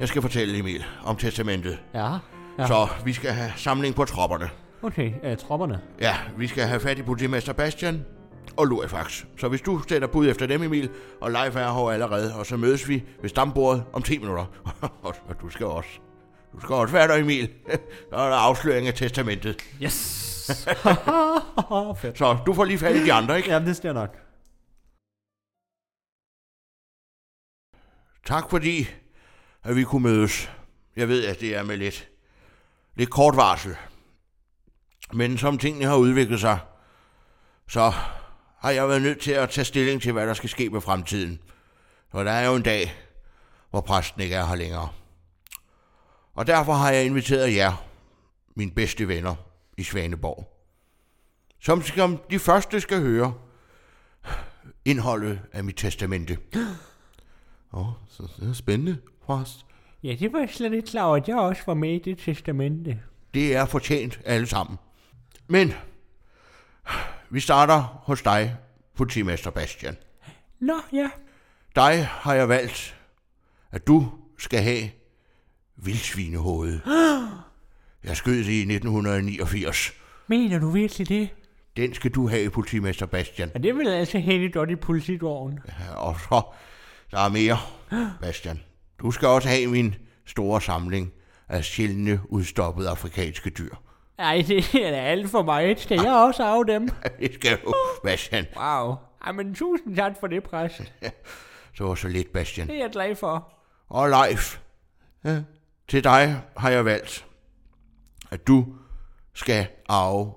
jeg 0.00 0.08
skal 0.08 0.22
fortælle 0.22 0.58
Emil 0.58 0.84
om 1.04 1.16
testamentet. 1.16 1.78
Ja, 1.94 2.18
Ja. 2.58 2.66
Så 2.66 2.88
vi 3.04 3.12
skal 3.12 3.30
have 3.30 3.52
samling 3.56 3.94
på 3.94 4.04
tropperne. 4.04 4.50
Okay, 4.82 5.12
øh, 5.22 5.36
tropperne. 5.36 5.80
Ja, 6.00 6.16
vi 6.36 6.46
skal 6.46 6.64
have 6.64 6.80
fat 6.80 6.98
i 6.98 7.02
politimester 7.02 7.52
Bastian. 7.52 8.04
og 8.56 8.66
Lurifax. 8.66 9.24
Så 9.38 9.48
hvis 9.48 9.60
du 9.60 9.82
sætter 9.88 10.08
bud 10.08 10.28
efter 10.28 10.46
dem, 10.46 10.62
Emil, 10.62 10.90
og 11.20 11.30
Leif 11.30 11.56
er 11.56 11.72
her 11.72 11.90
allerede, 11.90 12.34
og 12.34 12.46
så 12.46 12.56
mødes 12.56 12.88
vi 12.88 13.02
ved 13.20 13.28
stambordet 13.28 13.84
om 13.92 14.02
10 14.02 14.18
minutter. 14.18 14.44
og 15.02 15.14
du 15.40 15.50
skal 15.50 15.66
også. 15.66 15.88
Du 16.52 16.60
skal 16.60 16.74
også 16.74 16.92
være 16.92 17.08
der, 17.08 17.16
Emil. 17.16 17.50
Så 18.10 18.16
er 18.16 18.28
der 18.28 18.36
afsløring 18.36 18.86
af 18.88 18.94
testamentet. 18.94 19.62
Yes! 19.82 20.26
Fedt. 22.00 22.18
Så 22.18 22.38
du 22.46 22.54
får 22.54 22.64
lige 22.64 22.78
fat 22.78 22.96
i 22.96 23.04
de 23.04 23.12
andre, 23.12 23.36
ikke? 23.36 23.50
Jamen, 23.50 23.68
det 23.68 23.76
sker 23.76 23.92
nok. 23.92 24.16
Tak 28.26 28.50
fordi, 28.50 28.88
at 29.64 29.76
vi 29.76 29.84
kunne 29.84 30.02
mødes. 30.02 30.50
Jeg 30.96 31.08
ved, 31.08 31.26
at 31.26 31.40
det 31.40 31.56
er 31.56 31.62
med 31.62 31.76
lidt, 31.76 32.09
lidt 33.00 33.10
kort 33.10 33.36
varsel. 33.36 33.76
Men 35.12 35.38
som 35.38 35.58
tingene 35.58 35.86
har 35.86 35.96
udviklet 35.96 36.40
sig, 36.40 36.58
så 37.68 37.92
har 38.58 38.70
jeg 38.70 38.88
været 38.88 39.02
nødt 39.02 39.20
til 39.20 39.30
at 39.30 39.50
tage 39.50 39.64
stilling 39.64 40.02
til, 40.02 40.12
hvad 40.12 40.26
der 40.26 40.34
skal 40.34 40.48
ske 40.48 40.70
med 40.70 40.80
fremtiden. 40.80 41.40
For 42.10 42.24
der 42.24 42.30
er 42.30 42.48
jo 42.48 42.54
en 42.54 42.62
dag, 42.62 42.94
hvor 43.70 43.80
præsten 43.80 44.20
ikke 44.20 44.34
er 44.34 44.46
her 44.46 44.54
længere. 44.54 44.88
Og 46.34 46.46
derfor 46.46 46.72
har 46.72 46.90
jeg 46.90 47.04
inviteret 47.04 47.54
jer, 47.54 47.84
mine 48.54 48.70
bedste 48.70 49.08
venner 49.08 49.34
i 49.76 49.82
Svaneborg, 49.82 50.48
som, 51.60 51.82
som 51.82 52.20
de 52.30 52.38
første 52.38 52.80
skal 52.80 53.00
høre 53.00 53.34
indholdet 54.84 55.40
af 55.52 55.64
mit 55.64 55.76
testamente. 55.76 56.38
Åh, 57.72 57.88
oh, 57.88 57.94
så 58.08 58.28
det 58.40 58.48
er 58.48 58.52
spændende, 58.52 59.00
præst. 59.26 59.66
Ja, 60.02 60.14
det 60.20 60.32
var 60.32 60.38
jeg 60.38 60.50
slet 60.50 60.72
ikke 60.72 60.88
klar 60.88 61.04
over, 61.04 61.16
at 61.16 61.28
jeg 61.28 61.36
også 61.36 61.62
var 61.66 61.74
med 61.74 61.94
i 61.94 61.98
det 61.98 62.18
testamente. 62.18 63.00
Det 63.34 63.56
er 63.56 63.66
fortjent 63.66 64.20
alle 64.24 64.46
sammen. 64.46 64.78
Men 65.48 65.72
vi 67.30 67.40
starter 67.40 68.02
hos 68.04 68.22
dig, 68.22 68.56
politimester 68.96 69.50
Bastian. 69.50 69.96
Nå, 70.60 70.74
ja. 70.92 71.10
Dig 71.76 72.06
har 72.06 72.34
jeg 72.34 72.48
valgt, 72.48 72.96
at 73.70 73.86
du 73.86 74.12
skal 74.38 74.62
have 74.62 74.90
vildsvinehovedet. 75.76 76.80
Jeg 78.04 78.16
skød 78.16 78.38
det 78.38 78.48
i 78.52 78.60
1989. 78.60 79.92
Mener 80.26 80.58
du 80.58 80.70
virkelig 80.70 81.08
det? 81.08 81.28
Den 81.76 81.94
skal 81.94 82.10
du 82.10 82.28
have, 82.28 82.50
politimester 82.50 83.06
Bastian. 83.06 83.50
Ja, 83.54 83.58
det 83.58 83.76
vil 83.76 83.88
altså 83.88 84.18
hænge 84.18 84.52
godt 84.52 84.70
i 84.70 84.76
politigården. 84.76 85.58
Ja, 85.68 85.94
Og 85.94 86.16
så, 86.20 86.42
der 87.10 87.18
er 87.20 87.28
mere, 87.28 87.58
Bastian. 88.22 88.60
Du 89.00 89.10
skal 89.10 89.28
også 89.28 89.48
have 89.48 89.66
min 89.66 89.94
store 90.26 90.60
samling 90.60 91.12
af 91.48 91.64
sjældne, 91.64 92.20
udstoppede 92.28 92.88
afrikanske 92.88 93.50
dyr. 93.50 93.74
Ej, 94.18 94.44
det 94.48 94.74
er 94.74 94.90
da 94.90 94.96
alt 94.96 95.30
for 95.30 95.42
mig. 95.42 95.78
Skal 95.78 96.00
jeg 96.00 96.12
også 96.12 96.42
af 96.44 96.66
dem? 96.66 96.88
Det 97.20 97.34
skal 97.34 97.58
du, 97.64 97.74
Bastian. 98.04 98.46
Wow. 98.56 98.94
Ej, 99.24 99.32
men 99.32 99.54
tusind 99.54 99.96
tak 99.96 100.12
for 100.20 100.26
det, 100.26 100.42
præst. 100.42 100.92
Så 101.76 101.84
var 101.84 101.94
så 101.94 102.08
lidt, 102.08 102.32
Bastian. 102.32 102.66
Det 102.66 102.76
er 102.76 102.80
jeg 102.80 102.90
glad 102.92 103.16
for. 103.16 103.52
Og 103.88 104.08
Leif, 104.08 104.58
ja, 105.24 105.42
til 105.88 106.04
dig 106.04 106.40
har 106.56 106.70
jeg 106.70 106.84
valgt, 106.84 107.26
at 108.30 108.46
du 108.46 108.66
skal 109.34 109.66
arve 109.88 110.32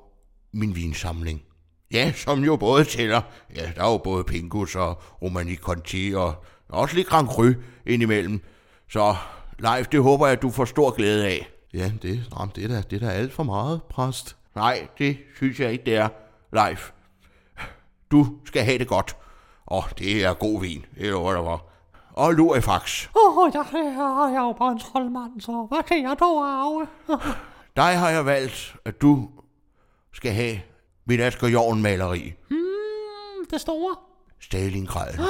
min 0.53 0.75
vinsamling. 0.75 1.41
Ja, 1.91 2.11
som 2.11 2.43
jo 2.43 2.55
både 2.55 2.83
tæller, 2.83 3.21
ja, 3.55 3.71
der 3.75 3.83
er 3.83 3.91
jo 3.91 3.97
både 3.97 4.23
Pingus 4.23 4.75
og 4.75 5.01
Romani 5.21 5.55
Conti 5.55 6.13
og 6.15 6.45
også 6.69 6.95
lidt 6.95 7.07
Grand 7.07 7.27
Cru 7.27 7.53
indimellem. 7.85 8.41
Så 8.93 9.15
Leif, 9.59 9.87
det 9.87 10.03
håber 10.03 10.25
jeg, 10.25 10.33
at 10.33 10.41
du 10.41 10.49
får 10.49 10.65
stor 10.65 10.91
glæde 10.91 11.25
af. 11.25 11.49
Ja, 11.73 11.91
det, 12.01 12.23
jamen, 12.39 12.51
det, 12.55 12.63
er 12.63 12.67
da, 12.67 12.81
det 12.81 13.03
er 13.03 13.07
da 13.07 13.13
alt 13.13 13.33
for 13.33 13.43
meget, 13.43 13.83
præst. 13.83 14.37
Nej, 14.55 14.87
det 14.97 15.17
synes 15.35 15.59
jeg 15.59 15.71
ikke, 15.71 15.85
det 15.85 15.95
er, 15.95 16.09
Leif. 16.51 16.91
Du 18.11 18.37
skal 18.45 18.63
have 18.63 18.77
det 18.77 18.87
godt. 18.87 19.17
Og 19.65 19.83
det 19.97 20.25
er 20.25 20.33
god 20.33 20.61
vin, 20.61 20.85
det 20.95 21.09
lover 21.09 21.33
der 21.33 21.41
var. 21.41 21.65
Og 22.11 22.33
Lurifax. 22.33 23.07
Åh, 23.15 23.37
oh, 23.37 23.51
jeg, 23.53 23.65
jeg, 23.73 23.83
jeg 24.33 24.41
er 24.41 24.45
jo 24.47 24.53
bare 24.53 24.71
en 24.71 24.79
troldmand, 24.79 25.41
så 25.41 25.67
hvad 25.69 25.83
kan 25.83 26.03
jeg 26.03 26.15
dog 26.19 26.45
arve? 26.45 26.87
Dig 27.75 27.99
har 27.99 28.09
jeg 28.09 28.25
valgt, 28.25 28.75
at 28.85 29.01
du 29.01 29.29
skal 30.11 30.31
have 30.31 30.59
mit 31.05 31.19
Asger 31.19 31.47
Jorn 31.47 31.81
maleri. 31.81 32.33
Hmm, 32.49 33.45
det 33.51 33.61
store. 33.61 33.95
Stalingrad. 34.43 35.19
Uh, 35.19 35.25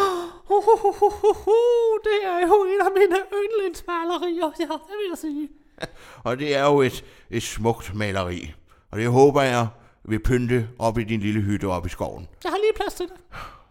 uh, 0.50 0.86
uh, 0.86 1.02
uh, 1.02 1.48
uh, 1.48 2.00
det 2.04 2.20
er 2.26 2.40
jo 2.48 2.64
en 2.64 2.82
af 2.82 2.92
mine 2.96 3.18
yndlingsmalerier, 3.34 4.52
ja, 4.60 4.64
det 4.64 4.96
vil 5.00 5.10
jeg 5.10 5.18
sige. 5.18 5.50
Og 6.28 6.40
det 6.40 6.56
er 6.56 6.64
jo 6.66 6.82
et, 6.82 7.06
et 7.30 7.44
smukt 7.44 7.96
maleri. 7.96 8.54
Og 8.92 9.00
det 9.00 9.08
håber 9.12 9.42
jeg 9.42 9.68
vil 10.04 10.20
pynte 10.20 10.70
op 10.80 10.98
i 10.98 11.04
din 11.04 11.20
lille 11.20 11.42
hytte 11.42 11.66
op 11.68 11.86
i 11.86 11.90
skoven. 11.90 12.28
Jeg 12.44 12.52
har 12.52 12.58
lige 12.58 12.74
plads 12.76 12.94
til 12.94 13.06
det. 13.06 13.16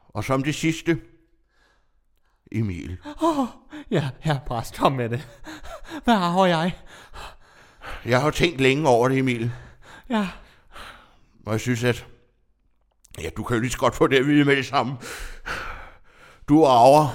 Og 0.09 0.25
som 0.25 0.43
det 0.43 0.55
sidste, 0.55 1.01
Emil. 2.53 2.97
Oh, 3.23 3.47
ja, 3.91 4.09
herre 4.21 4.41
præst, 4.47 4.77
kom 4.79 4.93
med 4.93 5.09
det. 5.09 5.29
Hvad 6.05 6.15
arver 6.15 6.47
jeg? 6.47 6.77
Jeg 8.05 8.21
har 8.21 8.31
tænkt 8.31 8.61
længe 8.61 8.89
over 8.89 9.09
det, 9.09 9.19
Emil. 9.19 9.53
Ja, 10.11 10.29
Og 11.47 11.53
jeg 11.53 11.61
synes, 11.61 11.85
at... 11.85 12.07
Ja, 13.19 13.29
du 13.37 13.43
kan 13.43 13.57
jo 13.57 13.61
lige 13.61 13.71
så 13.71 13.79
godt 13.79 13.95
få 13.95 14.07
det 14.07 14.17
at 14.17 14.27
vide 14.27 14.45
med 14.45 14.57
det 14.57 14.67
samme. 14.67 14.97
Du 16.49 16.65
arver 16.65 17.09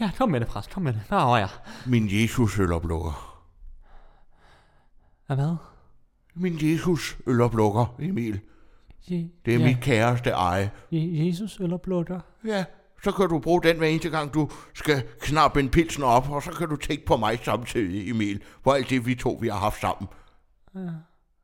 ja, 0.00 0.10
kom 0.18 0.28
med 0.28 0.40
det, 0.40 0.48
præst, 0.48 0.70
kom 0.70 0.82
med 0.82 0.92
det. 0.92 1.00
Hvad 1.08 1.18
arver 1.18 1.36
jeg? 1.36 1.48
min 1.86 2.08
Jesus 2.10 2.58
øloplukker. 2.58 3.40
Hvad 5.26 5.36
hvad? 5.36 5.56
Min 6.34 6.58
Jesus 6.62 7.16
øloplukker, 7.26 7.94
Emil. 7.98 8.40
Je, 9.10 9.30
Det 9.44 9.54
er 9.54 9.58
ja, 9.58 9.66
mit 9.66 9.80
kæreste 9.80 10.30
eje. 10.30 10.70
Je, 10.92 11.26
Jesus 11.26 11.60
blutter? 11.82 12.20
Ja, 12.44 12.64
så 13.04 13.12
kan 13.12 13.28
du 13.28 13.38
bruge 13.38 13.62
den 13.62 13.78
hver 13.78 13.86
eneste 13.86 14.10
gang, 14.10 14.34
du 14.34 14.50
skal 14.74 15.02
knappe 15.20 15.60
en 15.60 15.68
pilsen 15.70 16.02
op, 16.02 16.30
og 16.30 16.42
så 16.42 16.50
kan 16.50 16.68
du 16.68 16.76
tænke 16.76 17.06
på 17.06 17.16
mig 17.16 17.38
samtidig, 17.42 18.10
Emil, 18.10 18.42
for 18.64 18.72
alt 18.72 18.90
det, 18.90 19.06
vi 19.06 19.14
to 19.14 19.38
vi 19.40 19.48
har 19.48 19.58
haft 19.58 19.80
sammen. 19.80 20.08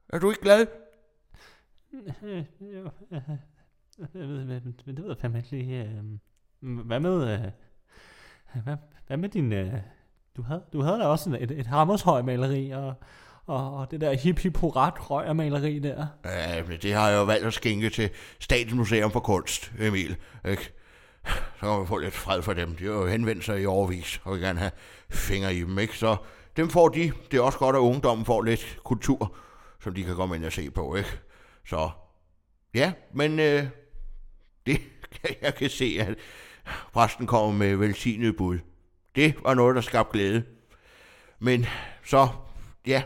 Er 0.08 0.18
du 0.18 0.30
ikke 0.30 0.42
glad? 0.42 0.66
Men 4.86 4.96
det 4.96 5.04
ved 5.04 5.08
jeg 5.08 5.16
fandme 5.20 5.38
ikke 5.38 5.50
lige. 5.50 5.84
Øhm. 5.84 6.20
Hvad 6.60 7.00
med... 7.00 7.32
Øh, 7.32 7.40
hvad, 8.64 8.76
hvad 9.06 9.16
med 9.16 9.28
din... 9.28 9.52
Øh, 9.52 9.72
du 10.36 10.42
havde, 10.42 10.62
du 10.72 10.80
havde 10.80 10.98
da 10.98 11.04
også 11.04 11.38
et, 11.40 11.50
et 11.50 11.66
hammershøj 11.66 12.22
maleri, 12.22 12.70
og, 12.70 12.94
og, 13.46 13.76
og 13.76 13.90
det 13.90 14.00
der 14.00 14.12
hip 14.12 14.38
hip 14.38 14.56
hurrat 14.56 15.36
maleri 15.36 15.78
der. 15.78 16.06
Ja, 16.24 16.62
men 16.62 16.78
det 16.82 16.94
har 16.94 17.08
jeg 17.08 17.18
jo 17.18 17.24
valgt 17.24 17.46
at 17.46 17.54
skænke 17.54 17.90
til 17.90 18.10
Statens 18.40 18.74
Museum 18.74 19.10
for 19.10 19.20
Kunst, 19.20 19.72
Emil. 19.78 20.16
Ikke? 20.44 20.72
Så 21.26 21.60
kan 21.60 21.68
man 21.68 21.86
få 21.86 21.98
lidt 21.98 22.14
fred 22.14 22.42
for 22.42 22.52
dem. 22.52 22.76
De 22.76 22.84
har 22.84 22.92
jo 22.92 23.06
henvendt 23.06 23.44
sig 23.44 23.62
i 23.62 23.66
overvis, 23.66 24.20
og 24.24 24.32
vil 24.32 24.40
gerne 24.40 24.58
have 24.58 24.70
fingre 25.10 25.54
i 25.54 25.60
dem, 25.60 25.78
ikke? 25.78 25.98
Så 25.98 26.16
dem 26.56 26.68
får 26.68 26.88
de. 26.88 27.12
Det 27.30 27.38
er 27.38 27.42
også 27.42 27.58
godt, 27.58 27.76
at 27.76 27.80
ungdommen 27.80 28.26
får 28.26 28.42
lidt 28.42 28.78
kultur, 28.84 29.36
som 29.80 29.94
de 29.94 30.04
kan 30.04 30.14
komme 30.14 30.36
ind 30.36 30.44
og 30.44 30.52
se 30.52 30.70
på, 30.70 30.94
ikke? 30.94 31.18
Så 31.66 31.90
ja, 32.74 32.92
men 33.14 33.40
øh, 33.40 33.64
det 34.66 34.80
jeg 35.42 35.54
kan 35.54 35.70
se, 35.70 35.96
at 36.00 36.14
præsten 36.92 37.26
kommer 37.26 37.52
med 37.52 37.76
velsignet 37.76 38.36
bud. 38.36 38.58
Det 39.14 39.34
var 39.42 39.54
noget, 39.54 39.74
der 39.76 39.80
skabte 39.80 40.12
glæde. 40.12 40.42
Men 41.38 41.66
så, 42.04 42.28
ja, 42.86 43.02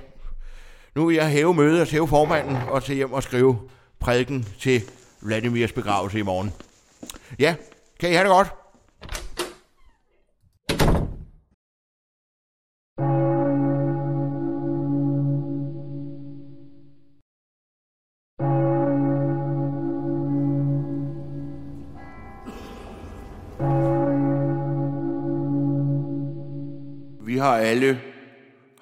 nu 0.94 1.06
vil 1.06 1.16
jeg 1.16 1.30
hæve 1.30 1.54
mødet 1.54 1.80
og 1.80 1.86
hæve 1.86 2.08
formanden 2.08 2.56
og 2.56 2.84
til 2.84 2.94
hjem 2.94 3.12
og 3.12 3.22
skrive 3.22 3.68
prædiken 4.00 4.46
til 4.58 4.82
Vladimirs 5.20 5.72
begravelse 5.72 6.18
i 6.18 6.22
morgen. 6.22 6.52
Ja, 7.38 7.54
kan 8.00 8.10
I 8.10 8.12
have 8.12 8.24
det 8.24 8.30
godt? 8.30 8.59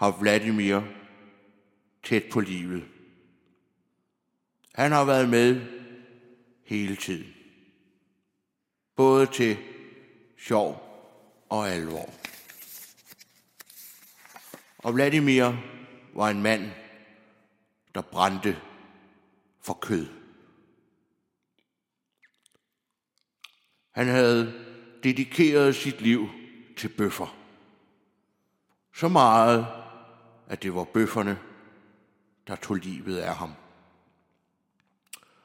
Og 0.08 0.20
Vladimir 0.20 0.80
tæt 2.02 2.24
på 2.32 2.40
livet. 2.40 2.88
Han 4.74 4.92
har 4.92 5.04
været 5.04 5.28
med 5.28 5.66
hele 6.64 6.96
tiden. 6.96 7.34
Både 8.96 9.26
til 9.26 9.58
sjov 10.38 10.82
og 11.48 11.68
alvor. 11.68 12.10
Og 14.78 14.94
Vladimir 14.94 15.52
var 16.14 16.30
en 16.30 16.42
mand, 16.42 16.70
der 17.94 18.00
brændte 18.00 18.60
for 19.60 19.74
kød. 19.74 20.06
Han 23.90 24.06
havde 24.06 24.64
dedikeret 25.02 25.76
sit 25.76 26.00
liv 26.00 26.28
til 26.76 26.88
bøffer. 26.88 27.36
Så 28.94 29.08
meget, 29.08 29.87
at 30.48 30.62
det 30.62 30.74
var 30.74 30.84
bøfferne, 30.84 31.38
der 32.46 32.56
tog 32.56 32.76
livet 32.76 33.18
af 33.18 33.34
ham. 33.36 33.52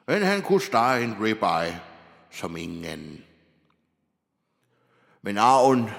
Men 0.06 0.22
han 0.22 0.42
kunne 0.42 0.60
stege 0.60 1.04
en 1.04 1.22
ribeye 1.22 1.80
som 2.30 2.56
ingen 2.56 2.84
anden. 2.84 3.24
Men 5.22 5.38
arven 5.38 5.90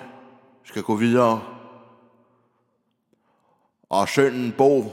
skal 0.63 0.83
gå 0.83 0.95
videre, 0.95 1.55
og 3.89 4.09
sønnen 4.09 4.53
Bo, 4.57 4.83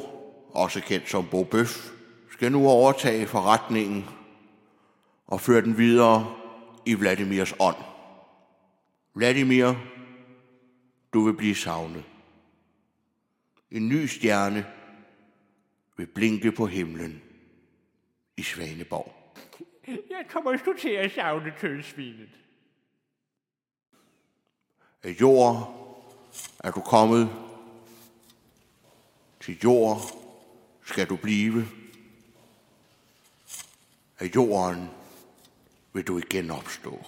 også 0.51 0.81
kendt 0.81 1.11
som 1.11 1.27
Bo 1.31 1.45
Bøf, 1.45 1.91
skal 2.31 2.53
nu 2.53 2.69
overtage 2.69 3.27
forretningen 3.27 4.09
og 5.27 5.41
føre 5.41 5.61
den 5.61 5.79
videre 5.79 6.35
i 6.87 6.95
Vladimirs 6.95 7.55
ånd. 7.61 7.77
Vladimir, 9.15 9.75
du 11.13 11.25
vil 11.25 11.35
blive 11.35 11.55
savnet. 11.55 12.05
En 13.73 13.89
ny 13.89 14.07
stjerne 14.07 14.67
vil 15.97 16.07
blinke 16.07 16.53
på 16.53 16.67
himlen 16.67 17.23
i 18.37 18.43
Svaneborg. 18.43 19.15
Jeg 19.87 20.27
kommer 20.29 20.57
sgu 20.57 20.73
til 20.73 20.89
at 20.89 21.13
savne 21.13 21.55
tødsvinet. 21.61 22.29
Af 25.03 25.11
jord 25.21 25.79
er 26.65 26.71
du 26.71 26.81
kommet. 26.81 27.29
Til 29.41 29.59
jord 29.65 30.01
skal 30.85 31.09
du 31.09 31.17
blive. 31.17 31.65
Af 34.19 34.27
jorden 34.35 34.89
vil 35.93 36.07
du 36.07 36.19
igen 36.19 36.51
opstå. 36.51 37.07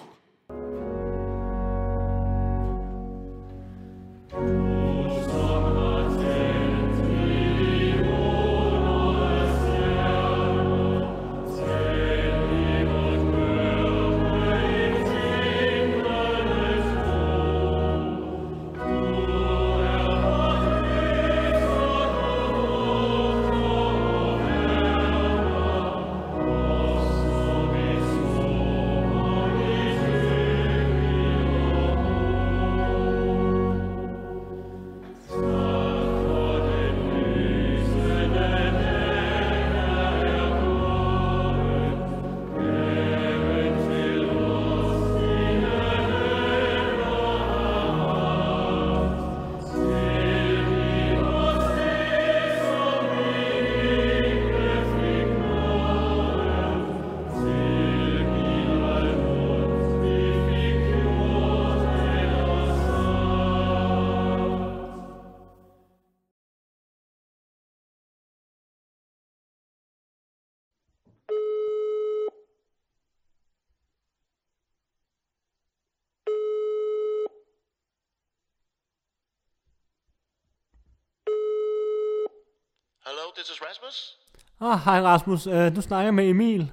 This 83.37 83.49
is 83.51 83.59
Rasmus. 83.69 84.19
Ah, 84.61 84.77
hej 84.77 85.01
Rasmus. 85.03 85.47
Uh, 85.47 85.77
du 85.77 85.83
snakker 85.83 86.11
med 86.13 86.25
Emil. 86.29 86.73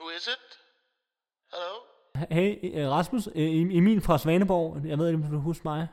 Who 0.00 0.08
is 0.10 0.26
it? 0.34 0.46
Hello? 1.52 1.72
Hey, 2.30 2.50
uh, 2.78 2.90
Rasmus. 2.96 3.26
Uh, 3.26 3.76
Emil 3.78 4.00
fra 4.00 4.18
Svaneborg. 4.18 4.86
Jeg 4.86 4.98
ved 4.98 5.06
ikke, 5.08 5.24
om 5.24 5.32
du 5.32 5.38
husker 5.38 5.64
mig. 5.64 5.88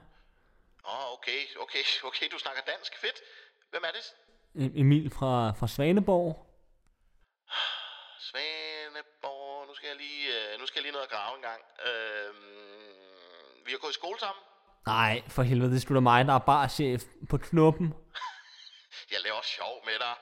Åh, 0.86 0.94
oh, 0.94 1.14
okay, 1.14 1.42
okay, 1.64 1.84
okay, 2.04 2.26
du 2.32 2.38
snakker 2.40 2.62
dansk. 2.72 2.92
Fedt. 3.02 3.18
Hvem 3.72 3.84
er 3.90 3.94
det? 3.98 4.06
Emil 4.82 5.10
fra, 5.10 5.52
fra 5.60 5.68
Svaneborg. 5.68 6.32
Svaneborg. 8.20 9.68
Nu 9.68 9.74
skal 9.76 9.88
jeg 9.88 9.98
lige, 9.98 10.26
nu 10.60 10.66
skal 10.66 10.80
jeg 10.80 10.84
lige 10.84 10.92
ned 10.92 11.02
og 11.02 11.10
grave 11.10 11.36
en 11.36 11.42
gang. 11.42 11.62
Uh, 11.88 12.36
vi 13.66 13.72
har 13.72 13.78
gået 13.78 13.92
i 13.92 13.94
skole 13.94 14.20
sammen. 14.20 14.44
Nej, 14.86 15.24
for 15.28 15.44
helvede, 15.44 15.70
det 15.70 15.76
er 15.78 15.82
sgu 15.82 15.94
da 15.94 16.00
mig, 16.00 16.26
der 16.26 16.34
er 16.34 16.40
bare 16.40 16.70
chef 16.70 17.04
på 17.30 17.38
knuppen. 17.38 17.94
Jeg 19.14 19.20
laver 19.26 19.42
sjov 19.56 19.74
med 19.88 19.98
dig. 20.06 20.14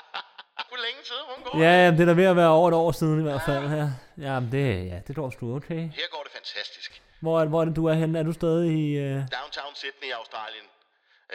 Hvor 0.70 0.80
længe 0.86 1.00
siden, 1.10 1.24
hun 1.32 1.38
går? 1.44 1.52
Ja, 1.64 1.72
jamen, 1.82 1.94
det 1.98 2.02
er 2.06 2.10
da 2.12 2.16
ved 2.22 2.28
at 2.34 2.36
være 2.42 2.52
over 2.60 2.68
et 2.72 2.74
år 2.84 2.92
siden 3.00 3.16
i 3.22 3.26
hvert 3.28 3.42
fald. 3.48 3.64
Ja, 3.80 3.86
jamen, 4.26 4.48
det, 4.54 4.66
ja, 4.92 4.98
det 5.06 5.12
går 5.18 5.28
sgu 5.34 5.44
okay. 5.58 5.82
Her 6.00 6.08
går 6.14 6.22
det 6.26 6.32
fantastisk. 6.38 6.90
Hvor, 7.24 7.34
er- 7.40 7.44
hvor 7.52 7.60
er 7.60 7.64
det, 7.68 7.76
du 7.80 7.84
er 7.92 7.96
henne? 8.02 8.18
Er 8.18 8.22
du 8.30 8.32
stadig 8.42 8.70
i... 8.84 8.86
Uh... 9.06 9.18
Downtown 9.38 9.72
Sydney 9.80 10.08
i 10.12 10.14
Australien. 10.20 10.66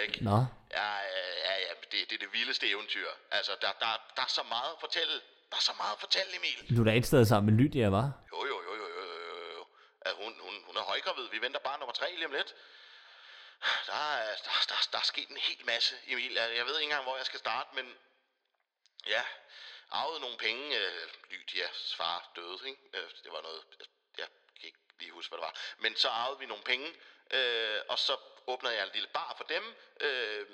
Ikke? 0.03 0.17
Nå, 0.29 0.37
Ja, 0.79 0.89
ja, 1.47 1.53
ja, 1.65 1.71
det, 1.91 1.99
det 2.09 2.15
er 2.19 2.21
det 2.25 2.31
vildeste 2.37 2.65
eventyr. 2.73 3.09
Altså, 3.37 3.51
der, 3.63 3.71
der, 3.83 3.91
der 4.17 4.23
er 4.27 4.31
så 4.39 4.43
meget 4.55 4.69
at 4.75 4.79
fortælle. 4.85 5.15
Der 5.51 5.57
er 5.61 5.65
så 5.71 5.75
meget 5.81 5.93
at 5.97 6.01
fortælle, 6.05 6.29
Emil. 6.39 6.59
du 6.77 6.81
er 6.83 6.87
da 6.89 6.93
et 7.01 7.05
sted 7.11 7.21
sammen 7.31 7.45
med 7.49 7.55
Lydia, 7.61 7.87
var? 7.99 8.07
Jo, 8.33 8.39
jo, 8.51 8.57
jo, 8.67 8.73
jo, 8.81 8.87
jo, 8.97 9.03
jo, 9.21 9.45
jo. 9.57 9.63
At 10.07 10.13
hun, 10.21 10.31
hun, 10.45 10.53
hun 10.67 10.75
er 10.81 10.85
højgravid. 10.91 11.25
Vi 11.35 11.39
venter 11.45 11.59
bare 11.67 11.77
nummer 11.81 11.95
tre 11.99 12.07
lige 12.19 12.27
om 12.29 12.35
lidt. 12.39 12.51
Der 13.61 13.93
er, 13.93 14.35
der, 14.35 14.51
der, 14.69 14.87
der 14.91 14.97
er 14.97 15.03
sket 15.03 15.29
en 15.29 15.37
hel 15.37 15.65
masse, 15.65 15.99
Emil. 16.07 16.33
Jeg 16.33 16.65
ved 16.65 16.79
ikke 16.79 16.83
engang, 16.83 17.03
hvor 17.03 17.17
jeg 17.17 17.25
skal 17.25 17.39
starte, 17.39 17.75
men 17.75 17.97
ja, 19.07 19.25
arvede 19.89 20.19
nogle 20.19 20.37
penge. 20.37 20.79
Øh, 20.79 21.07
Lydias 21.29 21.95
far 21.95 22.31
døde, 22.35 22.59
ikke? 22.65 22.81
Øh, 22.93 23.09
Det 23.23 23.31
var 23.31 23.41
noget, 23.41 23.63
jeg, 23.79 23.85
jeg 24.17 24.27
kan 24.59 24.67
ikke 24.67 24.79
lige 24.99 25.11
huske, 25.11 25.29
hvad 25.29 25.37
det 25.37 25.45
var. 25.45 25.55
Men 25.77 25.95
så 25.95 26.09
arvede 26.09 26.39
vi 26.39 26.45
nogle 26.45 26.63
penge, 26.63 26.95
øh, 27.31 27.81
og 27.89 27.99
så 27.99 28.17
åbnede 28.47 28.75
jeg 28.75 28.83
en 28.83 28.93
lille 28.93 29.07
bar 29.07 29.33
for 29.37 29.43
dem. 29.43 29.75
Øh, 29.99 30.47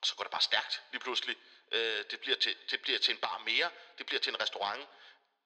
og 0.00 0.06
så 0.06 0.16
går 0.16 0.24
det 0.24 0.30
bare 0.30 0.40
stærkt 0.42 0.82
lige 0.92 1.00
pludselig. 1.00 1.36
Øh, 1.72 2.04
det, 2.10 2.20
bliver 2.20 2.36
til, 2.36 2.56
det 2.70 2.82
bliver 2.82 2.98
til 2.98 3.14
en 3.14 3.20
bar 3.20 3.38
mere, 3.38 3.70
det 3.98 4.06
bliver 4.06 4.20
til 4.20 4.30
en 4.30 4.40
restaurant, 4.40 4.88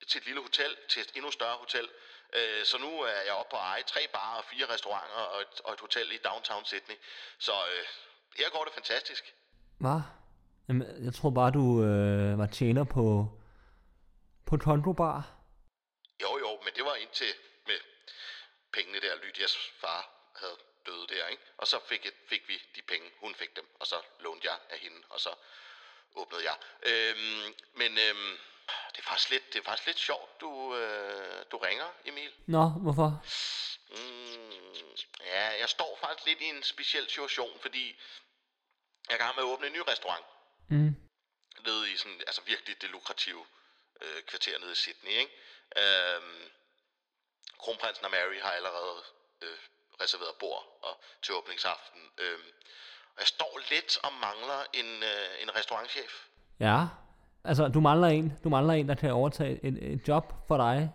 til 0.09 0.19
et 0.19 0.25
lille 0.27 0.41
hotel, 0.43 0.77
til 0.89 1.03
et 1.03 1.13
endnu 1.15 1.31
større 1.31 1.57
hotel. 1.57 1.91
Øh, 2.33 2.65
så 2.65 2.79
nu 2.79 3.01
er 3.01 3.21
jeg 3.27 3.33
oppe 3.33 3.51
på 3.51 3.57
eje 3.57 3.83
tre 3.83 4.09
barer 4.13 4.43
fire 4.43 4.67
restauranter 4.75 5.15
og 5.15 5.41
et, 5.41 5.61
og 5.65 5.73
et 5.73 5.81
hotel 5.81 6.13
i 6.13 6.19
downtown 6.19 6.65
Sydney. 6.65 6.97
Så 7.39 7.53
øh, 7.53 7.85
her 8.37 8.51
går 8.51 8.65
det 8.65 8.73
fantastisk. 8.73 9.35
Hvad? 9.79 10.01
Jamen, 10.69 11.05
jeg 11.05 11.15
tror 11.15 11.31
bare, 11.31 11.51
du 11.51 11.85
øh, 11.85 12.39
var 12.39 12.47
tjener 12.47 12.85
på, 12.85 13.29
på 14.47 14.57
Tondo 14.57 14.93
Bar. 14.93 15.39
Jo, 16.23 16.39
jo, 16.39 16.51
men 16.65 16.73
det 16.77 16.85
var 16.85 16.95
indtil 16.95 17.33
med 17.67 17.79
pengene 18.73 19.01
der, 19.01 19.15
Lydias 19.25 19.57
far 19.81 20.03
havde 20.41 20.57
døde 20.87 21.07
der, 21.15 21.27
ikke? 21.27 21.43
Og 21.57 21.67
så 21.67 21.77
fik, 21.89 22.05
jeg, 22.05 22.13
fik 22.29 22.49
vi 22.49 22.55
de 22.77 22.83
penge, 22.83 23.07
hun 23.21 23.35
fik 23.35 23.57
dem, 23.57 23.67
og 23.81 23.87
så 23.87 23.97
lånte 24.21 24.49
jeg 24.51 24.59
af 24.71 24.79
hende, 24.79 25.01
og 25.11 25.21
så 25.21 25.31
åbnede 26.15 26.45
jeg. 26.51 26.57
Øhm, 26.91 27.55
men 27.75 27.99
øhm, 27.99 28.35
det, 28.91 28.99
er 28.99 29.09
faktisk 29.09 29.31
lidt, 29.31 29.53
det 29.53 29.59
er 29.59 29.65
faktisk 29.65 29.87
lidt 29.87 29.99
sjovt, 29.99 30.41
du, 30.41 30.77
øh, 30.77 31.45
du 31.53 31.57
ringer, 31.57 31.87
Emil. 32.05 32.33
Nå, 32.47 32.69
hvorfor? 32.69 33.25
Mm, 33.91 34.97
ja, 35.21 35.61
jeg 35.61 35.69
står 35.69 35.99
faktisk 36.01 36.27
lidt 36.27 36.41
i 36.41 36.45
en 36.45 36.63
speciel 36.63 37.09
situation, 37.09 37.61
fordi 37.61 38.01
jeg 39.09 39.15
er 39.15 39.19
gang 39.19 39.37
med 39.37 39.45
at 39.45 39.49
åbne 39.49 39.67
en 39.67 39.73
ny 39.73 39.83
restaurant. 39.89 40.25
Mm. 40.69 40.97
Nede 41.67 41.93
i 41.93 41.97
sådan, 41.97 42.21
altså 42.27 42.43
virkelig 42.47 42.83
det 42.83 42.91
lukrative 42.91 43.47
øh, 44.03 44.23
kvarter 44.23 44.59
nede 44.59 44.73
i 44.73 44.75
Sydney, 44.75 45.11
ikke? 45.11 45.33
Øhm, 45.77 46.43
kronprinsen 47.59 48.05
og 48.05 48.11
Mary 48.11 48.41
har 48.43 48.51
allerede 48.51 49.03
øh, 49.43 49.59
reserveret 50.01 50.35
bord 50.41 50.79
og, 50.83 51.01
til 51.23 51.35
åbningsaften. 51.35 52.01
Øhm, 52.19 52.53
og 53.15 53.19
jeg 53.19 53.27
står 53.27 53.61
lidt 53.71 53.99
og 54.03 54.13
mangler 54.13 54.65
en, 54.73 55.03
øh, 55.03 55.43
en 55.43 55.55
restaurantchef. 55.57 56.27
Ja, 56.61 56.87
altså 57.49 57.69
du 57.69 57.81
mangler 57.81 58.09
en, 58.09 58.33
du 58.45 58.49
mangler 58.49 58.75
en, 58.75 58.89
der 58.89 58.95
kan 58.95 59.13
overtage 59.13 59.61
et, 59.63 59.93
et 59.93 60.09
job 60.09 60.35
for 60.49 60.57
dig 60.57 60.91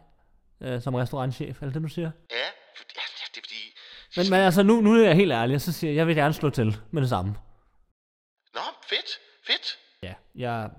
øh, 0.61 0.81
som 0.81 0.95
restaurantchef, 0.95 1.61
er 1.61 1.65
det 1.65 1.73
det, 1.73 1.83
du 1.83 1.87
siger? 1.87 2.11
Ja, 2.31 2.47
for, 2.77 2.83
ja, 2.95 3.01
det 3.33 3.37
er 3.37 3.41
fordi... 3.43 3.63
Men, 4.17 4.29
men 4.29 4.45
altså, 4.45 4.63
nu, 4.63 4.81
nu 4.81 4.93
er 4.93 5.05
jeg 5.05 5.15
helt 5.15 5.31
ærlig, 5.31 5.55
og 5.55 5.61
så 5.61 5.71
siger 5.71 5.91
jeg, 5.91 5.97
jeg 5.97 6.07
vil 6.07 6.15
gerne 6.15 6.33
slå 6.33 6.49
til 6.49 6.77
med 6.91 7.01
det 7.01 7.09
samme. 7.09 7.35
Nå, 8.53 8.61
fedt, 8.89 9.19
fedt. 9.47 9.79
Ja, 10.03 10.13
jeg, 10.35 10.69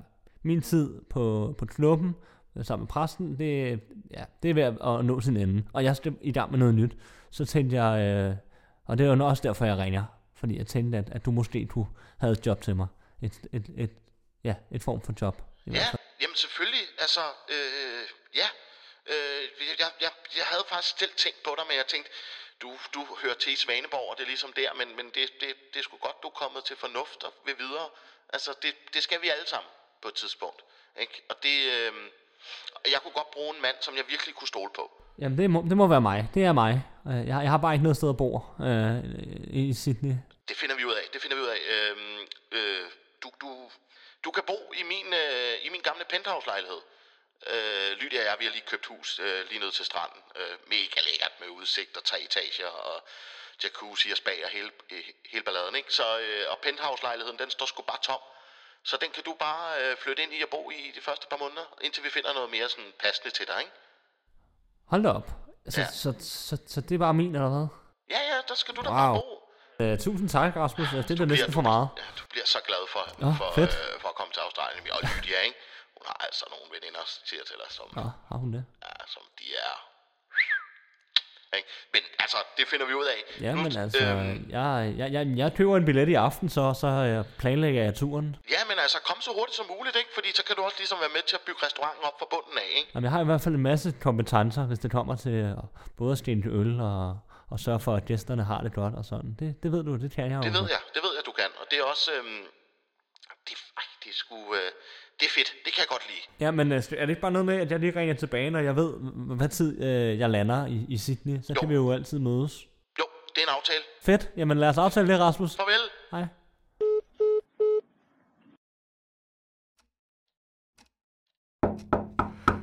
min 0.42 0.62
tid 0.62 1.00
på, 1.10 1.54
på 1.58 1.66
knuppen 1.66 2.14
øh, 2.56 2.64
sammen 2.64 2.82
med 2.82 2.88
præsten, 2.88 3.38
det, 3.38 3.80
ja, 4.10 4.24
det 4.42 4.50
er 4.50 4.54
ved 4.54 4.62
at, 4.62 5.04
nå 5.04 5.20
sin 5.20 5.36
ende. 5.36 5.64
Og 5.72 5.84
jeg 5.84 5.96
skal 5.96 6.16
i 6.20 6.32
gang 6.32 6.50
med 6.50 6.58
noget 6.58 6.74
nyt. 6.74 6.96
Så 7.30 7.44
tænkte 7.44 7.82
jeg, 7.82 8.00
øh, 8.00 8.36
og 8.84 8.98
det 8.98 9.06
er 9.06 9.14
jo 9.14 9.26
også 9.26 9.42
derfor, 9.42 9.64
jeg 9.64 9.78
ringer. 9.78 10.04
Fordi 10.34 10.58
jeg 10.58 10.66
tænkte, 10.66 10.98
at, 10.98 11.10
at 11.10 11.24
du 11.24 11.30
måske 11.30 11.68
du 11.74 11.86
havde 12.18 12.32
et 12.32 12.46
job 12.46 12.60
til 12.60 12.76
mig. 12.76 12.86
Et, 13.22 13.40
et, 13.52 13.70
et, 13.76 13.90
ja, 14.44 14.54
et 14.70 14.82
form 14.82 15.00
for 15.00 15.14
job. 15.20 15.42
I 15.66 15.70
Ja, 15.70 15.86
jamen 16.20 16.36
selvfølgelig. 16.36 16.84
Altså, 16.98 17.20
øh, 17.48 18.04
ja. 18.34 18.48
Øh, 19.06 19.42
jeg, 19.82 19.88
jeg, 20.00 20.10
jeg 20.36 20.44
havde 20.52 20.64
faktisk 20.68 20.98
selv 20.98 21.14
tænkt 21.16 21.42
på 21.42 21.54
dig, 21.58 21.64
men 21.68 21.76
jeg 21.76 21.86
tænkte, 21.86 22.10
du, 22.62 22.70
du 22.94 23.06
hører 23.22 23.34
til 23.34 23.52
i 23.52 23.56
Svaneborg, 23.56 24.10
og 24.10 24.16
det 24.16 24.22
er 24.22 24.26
ligesom 24.34 24.52
der, 24.52 24.74
men, 24.74 24.96
men 24.96 25.06
det, 25.06 25.24
det, 25.40 25.48
det 25.72 25.78
er 25.78 25.82
sgu 25.82 25.96
godt, 25.96 26.22
du 26.22 26.28
er 26.28 26.32
kommet 26.42 26.64
til 26.64 26.76
fornuft 26.76 27.22
og 27.24 27.32
vil 27.46 27.54
videre. 27.58 27.88
Altså, 28.32 28.50
det, 28.62 28.72
det 28.94 29.02
skal 29.02 29.22
vi 29.22 29.28
alle 29.28 29.46
sammen 29.46 29.70
på 30.02 30.08
et 30.08 30.14
tidspunkt. 30.14 30.60
Ikke? 31.00 31.22
Og 31.28 31.36
det, 31.42 31.56
øh, 31.72 31.92
jeg 32.92 33.00
kunne 33.02 33.12
godt 33.20 33.30
bruge 33.30 33.56
en 33.56 33.62
mand, 33.62 33.76
som 33.80 33.96
jeg 33.96 34.04
virkelig 34.08 34.34
kunne 34.34 34.48
stole 34.48 34.70
på. 34.74 34.84
Jamen, 35.18 35.38
det 35.38 35.50
må, 35.50 35.64
det 35.68 35.76
må 35.76 35.86
være 35.86 36.00
mig. 36.00 36.28
Det 36.34 36.44
er 36.44 36.52
mig. 36.52 36.82
Øh, 37.08 37.16
Jeg, 37.16 37.26
jeg 37.44 37.50
har 37.50 37.58
bare 37.58 37.74
ikke 37.74 37.82
noget 37.82 37.96
sted 37.96 38.08
at 38.08 38.16
bo 38.16 38.40
øh, 38.68 38.96
i 39.62 39.74
Sydney. 39.82 40.14
Det 40.48 40.56
finder 40.56 40.76
vi 40.76 40.84
ud 40.84 40.92
af. 40.92 41.04
Det 41.12 41.22
finder 41.22 41.36
vi 41.36 41.42
ud 41.42 41.46
af. 41.46 41.58
Øhm, 41.74 42.18
øh, 42.52 42.86
du, 43.22 43.30
du, 43.40 43.70
du 44.24 44.30
kan 44.30 44.42
bo 44.46 44.72
i 44.76 44.82
min, 44.82 45.06
øh, 45.14 45.54
i 45.66 45.68
min 45.68 45.80
gamle 45.80 46.04
penthouse-lejlighed. 46.04 46.80
Øh, 47.46 47.92
Lydia 48.00 48.20
og 48.20 48.26
jeg, 48.26 48.36
vi 48.38 48.44
har 48.44 48.52
lige 48.52 48.64
købt 48.66 48.86
hus 48.86 49.18
øh, 49.18 49.48
lige 49.48 49.58
ned 49.60 49.72
til 49.72 49.84
stranden. 49.84 50.20
Øh, 50.36 50.56
mega 50.66 51.00
lækkert 51.08 51.32
med 51.40 51.48
udsigt 51.48 51.96
og 51.96 52.04
tre 52.04 52.20
etager 52.20 52.66
og 52.68 53.02
jacuzzi 53.64 54.10
og 54.10 54.16
spa 54.16 54.30
og 54.44 54.50
hele, 54.50 54.70
øh, 54.92 55.04
hele 55.32 55.44
balladen. 55.44 55.74
Ikke? 55.76 55.92
Så, 55.94 56.18
øh, 56.18 56.44
og 56.50 56.58
penthouse-lejligheden, 56.58 57.38
den 57.38 57.50
står 57.50 57.66
sgu 57.66 57.82
bare 57.82 57.98
tom. 58.02 58.20
Så 58.82 58.96
den 58.96 59.10
kan 59.10 59.22
du 59.24 59.32
bare 59.34 59.82
øh, 59.82 59.96
flytte 59.96 60.22
ind 60.22 60.34
i 60.34 60.42
og 60.42 60.48
bo 60.48 60.70
i 60.70 60.92
de 60.94 61.00
første 61.00 61.26
par 61.30 61.36
måneder, 61.36 61.78
indtil 61.80 62.04
vi 62.04 62.10
finder 62.10 62.32
noget 62.32 62.50
mere 62.50 62.68
sådan 62.68 62.92
passende 62.98 63.30
til 63.30 63.46
dig, 63.46 63.58
ikke? 63.60 63.72
Hold 64.86 65.06
op. 65.06 65.30
Så, 65.68 65.80
Ja. 65.80 65.86
så, 65.86 66.14
så, 66.20 66.56
så, 66.66 66.80
det 66.80 66.94
er 66.94 66.98
bare 66.98 67.14
min, 67.14 67.34
eller 67.34 67.48
hvad? 67.48 67.66
Ja, 68.10 68.20
ja, 68.34 68.40
der 68.48 68.54
skal 68.54 68.74
du 68.76 68.82
da 68.82 68.88
Wow. 68.88 68.96
bare 68.96 69.14
bo. 69.20 69.43
Øh, 69.84 69.98
tusind 70.06 70.28
tak, 70.36 70.50
Rasmus. 70.64 70.88
Øh, 70.96 70.98
Det 71.06 71.10
er 71.10 71.14
da 71.22 71.24
næsten 71.24 71.50
du, 71.52 71.58
for 71.58 71.66
meget. 71.72 71.86
Ja, 72.02 72.06
du 72.20 72.24
bliver 72.32 72.46
så 72.54 72.60
glad 72.68 72.82
for, 72.94 73.02
Nå, 73.24 73.28
for, 73.40 73.48
fedt. 73.58 73.72
øh, 73.82 74.00
for 74.02 74.08
at 74.12 74.16
komme 74.20 74.32
til 74.36 74.40
Australien. 74.46 74.82
Og 74.96 75.00
Lydia, 75.10 75.38
ikke? 75.48 75.58
Hun 75.96 76.04
har 76.10 76.18
altså 76.26 76.44
nogle 76.54 76.66
veninder, 76.76 77.02
siger 77.30 77.44
til 77.50 77.56
dig, 77.62 77.70
som, 77.78 77.86
Nå, 78.00 78.06
har 78.30 78.38
hun 78.42 78.50
det? 78.56 78.62
ja, 78.86 78.92
som 79.14 79.22
de 79.40 79.46
er... 79.68 79.74
Ikke? 81.58 81.68
Men 81.94 82.02
altså, 82.24 82.36
det 82.58 82.64
finder 82.72 82.86
vi 82.86 82.94
ud 82.94 83.04
af. 83.14 83.18
Ja, 83.44 83.50
Nu, 83.54 83.62
men 83.62 83.76
altså, 83.84 84.04
øhm, 84.04 84.46
jeg, 84.50 84.94
jeg, 85.00 85.12
jeg, 85.12 85.24
jeg 85.36 85.54
køber 85.58 85.76
en 85.76 85.84
billet 85.84 86.08
i 86.08 86.14
aften, 86.14 86.48
så, 86.48 86.74
så 86.80 86.86
øh, 86.86 87.24
planlægger 87.38 87.82
jeg 87.84 87.94
turen. 87.94 88.36
ja, 88.50 88.60
men 88.70 88.76
altså, 88.84 88.98
kom 89.08 89.20
så 89.20 89.30
hurtigt 89.38 89.56
som 89.56 89.66
muligt, 89.78 89.96
ikke? 89.96 90.10
Fordi 90.14 90.28
så 90.38 90.42
kan 90.46 90.56
du 90.56 90.62
også 90.62 90.76
ligesom 90.78 90.98
være 91.00 91.12
med 91.16 91.22
til 91.28 91.36
at 91.36 91.42
bygge 91.46 91.60
restauranten 91.66 92.04
op 92.08 92.16
fra 92.18 92.26
bunden 92.30 92.56
af, 92.64 92.68
ikke? 92.78 92.90
Jamen, 92.94 93.04
jeg 93.04 93.12
har 93.12 93.20
i 93.20 93.24
hvert 93.24 93.40
fald 93.40 93.54
en 93.54 93.62
masse 93.62 93.88
kompetencer, 94.06 94.62
hvis 94.70 94.78
det 94.78 94.90
kommer 94.90 95.16
til 95.16 95.54
både 95.98 96.12
at 96.12 96.18
stille 96.18 96.50
øl 96.60 96.80
og, 96.80 97.18
og 97.54 97.60
sørge 97.60 97.80
for, 97.80 97.94
at 97.96 98.04
gæsterne 98.04 98.44
har 98.44 98.60
det 98.62 98.72
godt 98.74 98.94
og 98.94 99.04
sådan. 99.04 99.30
Det, 99.40 99.62
det 99.62 99.72
ved 99.72 99.82
du, 99.84 99.96
det 99.96 100.10
kan 100.12 100.30
jeg 100.30 100.42
Det 100.42 100.52
ved 100.52 100.66
jeg, 100.74 100.80
det 100.94 101.02
ved 101.04 101.12
jeg, 101.16 101.22
du 101.26 101.32
kan. 101.32 101.50
Og 101.60 101.66
det 101.70 101.78
er 101.78 101.84
også... 101.84 102.10
Øhm, 102.18 102.42
det, 103.48 103.54
ej, 103.76 103.82
det 104.04 104.10
er 104.10 104.14
sgu... 104.14 104.34
Øh, 104.34 104.70
det 105.20 105.26
er 105.26 105.30
fedt, 105.38 105.50
det 105.64 105.72
kan 105.72 105.80
jeg 105.84 105.88
godt 105.88 106.06
lide. 106.10 106.44
Ja, 106.44 106.50
men 106.50 106.72
øh, 106.72 106.76
er 106.78 106.80
det 107.06 107.08
ikke 107.08 107.20
bare 107.20 107.30
noget 107.30 107.46
med, 107.46 107.56
at 107.60 107.70
jeg 107.70 107.80
lige 107.80 107.96
ringer 108.00 108.14
tilbage, 108.14 108.50
når 108.50 108.58
jeg 108.58 108.76
ved, 108.76 108.94
hvad 109.36 109.48
tid 109.48 109.82
øh, 109.82 110.18
jeg 110.18 110.30
lander 110.30 110.66
i, 110.66 110.86
i 110.88 110.98
Sydney? 110.98 111.36
Så 111.42 111.52
Jo. 111.52 111.60
kan 111.60 111.68
vi 111.68 111.74
jo 111.74 111.92
altid 111.92 112.18
mødes. 112.18 112.66
Jo, 112.98 113.04
det 113.34 113.42
er 113.42 113.46
en 113.48 113.54
aftale. 113.56 113.82
Fedt. 114.02 114.30
Jamen 114.36 114.58
lad 114.58 114.68
os 114.68 114.78
aftale 114.78 115.08
det, 115.08 115.20
Rasmus. 115.20 115.56
Farvel. 115.56 115.84
Hej. 116.10 116.24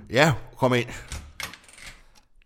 Ja, 0.09 0.33
kom 0.57 0.73
ind. 0.73 0.89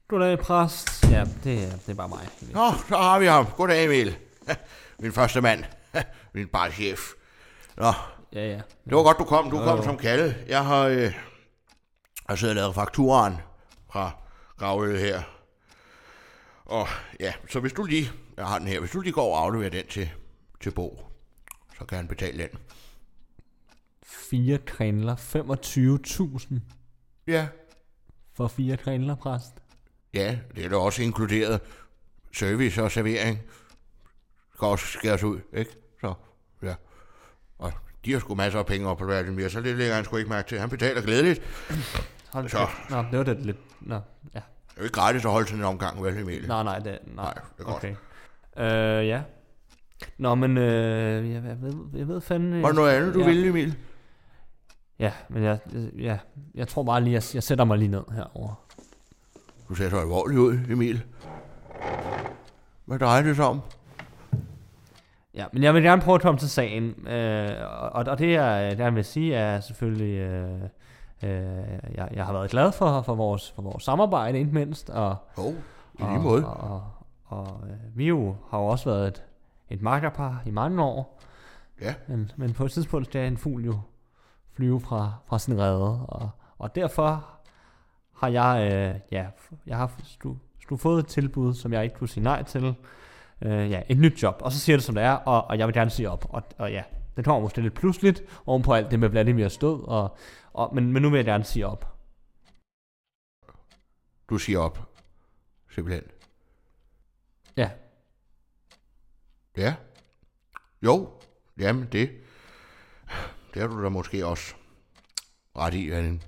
Goddag, 0.07 0.39
præst. 0.39 0.94
Ja, 1.11 1.25
det, 1.43 1.63
er- 1.63 1.77
det 1.77 1.89
er 1.89 1.93
bare 1.93 2.09
mig. 2.09 2.27
Nå, 2.41 2.71
så 2.89 2.97
har 2.97 3.19
vi 3.19 3.25
ham. 3.25 3.45
Goddag, 3.57 3.85
Emil. 3.85 4.17
Min 4.99 5.11
første 5.11 5.41
mand. 5.41 5.63
Min 6.33 6.47
bare 6.47 6.71
chef. 6.71 6.99
Nå, 7.77 7.93
Ja, 8.33 8.47
ja. 8.47 8.61
det 8.85 8.95
var 8.95 9.03
godt, 9.03 9.17
du 9.19 9.23
kom. 9.23 9.49
Du 9.49 9.57
kom 9.57 9.77
jo. 9.77 9.83
som 9.83 9.97
kaldet. 9.97 10.35
Jeg 10.47 10.65
har, 10.65 10.81
øh, 10.83 11.13
har 12.29 12.35
siddet 12.35 12.51
og 12.51 12.55
lavet 12.55 12.75
fakturen 12.75 13.35
fra 13.91 14.11
Gravøl 14.57 14.97
her. 14.99 15.21
Og 16.65 16.87
ja, 17.19 17.33
så 17.49 17.59
hvis 17.59 17.73
du 17.73 17.83
lige, 17.85 18.11
jeg 18.37 18.47
har 18.47 18.59
den 18.59 18.67
her, 18.67 18.79
hvis 18.79 18.91
du 18.91 19.01
lige 19.01 19.13
går 19.13 19.35
og 19.35 19.43
afleverer 19.43 19.69
den 19.69 19.87
til, 19.87 20.09
til 20.61 20.71
Bo, 20.71 21.05
så 21.79 21.85
kan 21.85 21.95
han 21.97 22.07
betale 22.07 22.37
den. 22.37 22.59
Fire 24.03 24.57
krinler. 24.57 25.15
25.000 25.15 26.55
Ja. 27.27 27.47
for 28.33 28.47
fire 28.47 28.77
krinler, 28.77 29.15
præst. 29.15 29.53
Ja, 30.15 30.37
det 30.55 30.65
er 30.65 30.69
da 30.69 30.75
også 30.75 31.01
inkluderet 31.01 31.61
service 32.33 32.83
og 32.83 32.91
servering. 32.91 33.37
Det 33.37 34.53
skal 34.53 34.67
også 34.67 34.85
skæres 34.85 35.23
ud, 35.23 35.39
ikke? 35.53 35.71
Så, 36.01 36.13
ja. 36.63 36.75
Og 37.59 37.73
de 38.05 38.13
har 38.13 38.19
sgu 38.19 38.35
masser 38.35 38.59
af 38.59 38.65
penge 38.65 38.87
op 38.87 38.97
på 38.97 39.05
hverdag 39.05 39.33
mere, 39.33 39.49
så 39.49 39.61
det 39.61 39.77
lægger 39.77 39.95
han 39.95 40.05
sgu 40.05 40.17
ikke 40.17 40.29
mærke 40.29 40.49
til. 40.49 40.59
Han 40.59 40.69
betaler 40.69 41.01
glædeligt. 41.01 41.41
Det 41.69 42.05
Hold 42.33 42.49
Så. 42.49 42.67
Nå, 42.89 42.97
det 43.11 43.17
var 43.17 43.23
det 43.23 43.45
lidt... 43.45 43.57
Nå, 43.81 43.95
ja. 44.33 44.39
er 44.39 44.41
jo 44.77 44.83
ikke 44.83 44.93
gratis 44.93 45.25
at 45.25 45.31
holde 45.31 45.47
sådan 45.47 45.59
en 45.59 45.65
omgang, 45.65 46.03
vel, 46.03 46.17
Emil? 46.17 46.47
Nej, 46.47 46.63
nej, 46.63 46.79
det, 46.79 46.99
nej. 47.15 47.23
Nej, 47.25 47.33
det 47.33 47.59
er 47.59 47.63
godt. 47.63 47.75
Okay. 47.75 47.95
Øh, 48.57 49.07
ja. 49.07 49.21
Nå, 50.17 50.35
men 50.35 50.57
øh, 50.57 51.31
jeg, 51.31 51.43
jeg, 51.43 51.61
ved, 51.61 51.73
jeg 51.93 52.07
ved 52.07 52.21
fandme... 52.21 52.61
Var 52.61 52.67
der 52.67 52.75
noget 52.75 52.91
andet, 52.91 53.13
du 53.13 53.19
ja. 53.19 53.25
ville, 53.25 53.47
Emil? 53.47 53.75
Ja, 54.99 55.13
men 55.29 55.43
jeg, 55.43 55.59
ja, 55.97 56.17
jeg 56.55 56.67
tror 56.67 56.83
bare 56.83 57.01
lige, 57.03 57.13
jeg, 57.13 57.23
jeg 57.33 57.43
sætter 57.43 57.65
mig 57.65 57.77
lige 57.77 57.91
ned 57.91 58.03
herover. 58.11 58.64
Du 59.69 59.75
ser 59.75 59.89
så 59.89 59.99
alvorligt 59.99 60.39
ud, 60.39 60.57
Emil. 60.69 61.03
Hvad 62.85 62.99
drejer 62.99 63.21
det 63.21 63.35
sig 63.35 63.45
om? 63.45 63.61
Ja, 65.33 65.45
men 65.53 65.63
jeg 65.63 65.73
vil 65.73 65.83
gerne 65.83 66.01
prøve 66.01 66.15
at 66.15 66.21
komme 66.21 66.39
til 66.39 66.49
sagen. 66.49 67.07
Øh, 67.07 67.49
og, 67.91 68.05
og 68.07 68.19
det, 68.19 68.31
jeg 68.31 68.75
jeg 68.77 68.95
vil 68.95 69.05
sige, 69.05 69.35
er 69.35 69.59
selvfølgelig... 69.59 70.17
Øh, 70.19 70.61
øh, 71.23 71.29
jeg, 71.95 72.09
jeg 72.13 72.25
har 72.25 72.33
været 72.33 72.49
glad 72.49 72.71
for, 72.71 73.01
for, 73.01 73.15
vores, 73.15 73.51
for 73.51 73.61
vores 73.61 73.83
samarbejde, 73.83 74.39
ikke 74.39 74.51
mindst. 74.51 74.89
Og, 74.89 75.15
oh, 75.37 75.53
i 75.53 75.97
lige 75.97 76.07
og, 76.07 76.21
måde. 76.21 76.45
Og, 76.47 76.69
og, 76.69 76.83
og 77.25 77.61
øh, 77.67 77.97
vi 77.97 78.07
jo 78.07 78.35
har 78.49 78.59
jo 78.59 78.65
også 78.65 78.89
været 78.89 79.07
et, 79.07 79.23
et 79.69 79.81
makkerpar 79.81 80.41
i 80.45 80.51
mange 80.51 80.83
år. 80.83 81.21
Ja, 81.81 81.93
Men, 82.07 82.31
men 82.35 82.53
på 82.53 82.65
et 82.65 82.71
tidspunkt 82.71 83.07
skal 83.07 83.27
en 83.27 83.37
fugl 83.37 83.65
jo 83.65 83.79
flyve 84.53 84.81
fra, 84.81 85.13
fra 85.25 85.39
sin 85.39 85.59
rede, 85.59 86.05
og, 86.05 86.29
og 86.59 86.75
derfor 86.75 87.34
har 88.17 88.27
jeg, 88.27 88.71
øh, 88.71 88.99
ja, 89.11 89.25
jeg 89.65 89.77
har 89.77 89.91
du, 90.23 90.37
du 90.69 90.77
fået 90.77 90.99
et 90.99 91.07
tilbud, 91.07 91.53
som 91.53 91.73
jeg 91.73 91.83
ikke 91.83 91.95
kunne 91.95 92.09
sige 92.09 92.23
nej 92.23 92.43
til. 92.43 92.75
Øh, 93.41 93.71
ja, 93.71 93.81
et 93.89 93.97
nyt 93.97 94.23
job, 94.23 94.35
og 94.41 94.51
så 94.51 94.59
siger 94.59 94.77
det 94.77 94.83
som 94.83 94.95
det 94.95 95.03
er, 95.03 95.11
og, 95.11 95.47
og 95.47 95.57
jeg 95.57 95.67
vil 95.67 95.73
gerne 95.73 95.89
sige 95.89 96.09
op. 96.09 96.25
Og, 96.29 96.43
og 96.57 96.71
ja, 96.71 96.83
det 97.17 97.25
kommer 97.25 97.41
måske 97.41 97.61
lidt 97.61 97.73
pludseligt, 97.73 98.23
oven 98.45 98.63
på 98.63 98.73
alt 98.73 98.91
det 98.91 98.99
med 98.99 99.09
Vladimir 99.09 99.47
stød, 99.47 99.83
og, 99.87 100.17
og, 100.53 100.75
men, 100.75 100.93
men 100.93 101.01
nu 101.01 101.09
vil 101.09 101.17
jeg 101.17 101.25
gerne 101.25 101.43
sige 101.43 101.67
op. 101.67 101.91
du 104.29 104.37
siger 104.37 104.59
op. 104.59 104.89
Simpelthen. 105.69 106.03
Ja, 107.57 107.69
Ja. 109.57 109.75
Jo, 110.83 111.09
jamen 111.57 111.87
det. 111.91 112.11
Det 113.53 113.61
har 113.61 113.67
du 113.67 113.83
da 113.83 113.89
måske 113.89 114.25
også 114.25 114.55
ret 115.57 115.73
i, 115.73 115.91
Anne. 115.91 116.21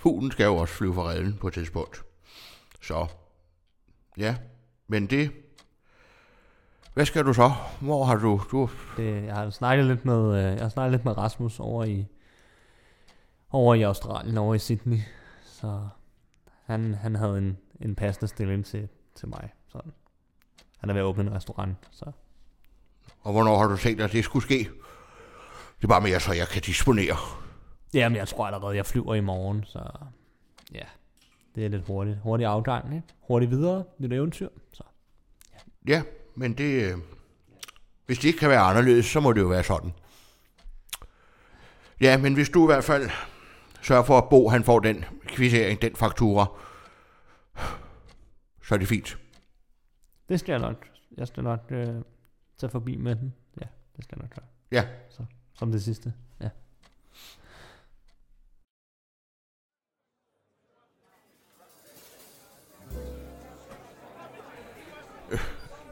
Fuglen 0.00 0.30
skal 0.30 0.44
jo 0.44 0.56
også 0.56 0.74
flyve 0.74 0.94
fra 0.94 1.02
redden 1.02 1.36
på 1.40 1.48
et 1.48 1.54
tidspunkt. 1.54 2.02
Så, 2.82 3.06
ja, 4.16 4.36
men 4.88 5.06
det... 5.06 5.30
Hvad 6.94 7.06
skal 7.06 7.24
du 7.24 7.32
så? 7.32 7.52
Hvor 7.80 8.04
har 8.04 8.16
du... 8.16 8.40
du 8.50 8.70
det, 8.96 9.24
jeg 9.24 9.34
har 9.34 9.50
snakket 9.50 9.86
lidt 9.86 10.04
med, 10.04 10.36
øh, 10.36 10.52
jeg 10.52 10.62
har 10.62 10.68
snakket 10.68 10.92
lidt 10.92 11.04
med 11.04 11.18
Rasmus 11.18 11.60
over 11.60 11.84
i, 11.84 12.06
over 13.50 13.74
i 13.74 13.82
Australien, 13.82 14.38
over 14.38 14.54
i 14.54 14.58
Sydney. 14.58 14.98
Så 15.44 15.88
han, 16.64 16.94
han 16.94 17.16
havde 17.16 17.38
en, 17.38 17.58
en 17.80 17.94
passende 17.94 18.28
stilling 18.28 18.66
til, 18.66 18.88
til 19.14 19.28
mig. 19.28 19.50
Sådan. 19.68 19.92
Han 20.78 20.90
er 20.90 20.94
ved 20.94 21.00
at 21.00 21.06
åbne 21.06 21.22
en 21.22 21.32
restaurant, 21.32 21.76
så 21.90 22.12
og 23.22 23.32
hvornår 23.32 23.58
har 23.58 23.66
du 23.66 23.76
tænkt, 23.76 24.00
at 24.00 24.12
det 24.12 24.24
skulle 24.24 24.42
ske? 24.42 24.58
Det 25.76 25.84
er 25.84 25.88
bare 25.88 26.00
mere, 26.00 26.20
så 26.20 26.32
jeg 26.32 26.48
kan 26.48 26.62
disponere. 26.62 27.16
Jamen, 27.94 28.16
jeg 28.16 28.28
tror 28.28 28.46
allerede, 28.46 28.76
jeg 28.76 28.86
flyver 28.86 29.14
i 29.14 29.20
morgen, 29.20 29.64
så 29.64 29.78
ja, 30.74 30.84
det 31.54 31.64
er 31.64 31.68
lidt 31.68 31.86
hurtigt. 31.86 32.18
Hurtig 32.22 32.46
afgang, 32.46 32.94
ikke? 32.94 33.06
Hurtigt 33.20 33.50
videre, 33.50 33.84
lidt 33.98 34.12
eventyr, 34.12 34.48
så. 34.72 34.82
Ja, 35.88 36.02
men 36.34 36.54
det... 36.58 36.92
øh, 36.92 36.98
Hvis 38.06 38.18
det 38.18 38.28
ikke 38.28 38.38
kan 38.38 38.48
være 38.48 38.60
anderledes, 38.60 39.06
så 39.06 39.20
må 39.20 39.32
det 39.32 39.40
jo 39.40 39.46
være 39.46 39.64
sådan. 39.64 39.92
Ja, 42.00 42.18
men 42.18 42.34
hvis 42.34 42.48
du 42.48 42.62
i 42.64 42.66
hvert 42.66 42.84
fald 42.84 43.10
sørger 43.82 44.02
for, 44.02 44.18
at 44.18 44.28
Bo 44.30 44.48
han 44.48 44.64
får 44.64 44.78
den 44.80 45.04
kvittering, 45.26 45.82
den 45.82 45.96
faktura, 45.96 46.46
så 48.62 48.74
er 48.74 48.78
det 48.78 48.88
fint. 48.88 49.18
Det 50.28 50.40
skal 50.40 50.52
jeg 50.52 50.60
nok, 50.60 50.88
jeg 51.16 51.28
skal 51.28 51.42
nok 51.42 51.60
øh, 51.70 51.88
tage 52.58 52.70
forbi 52.70 52.96
med 52.96 53.16
den. 53.16 53.34
Ja, 53.60 53.66
det 53.96 54.04
skal 54.04 54.16
jeg 54.18 54.22
nok 54.22 54.34
gøre. 54.34 54.46
Ja, 54.72 54.86
Som 55.54 55.72
det 55.72 55.82
sidste, 55.82 56.12
ja. 65.30 65.36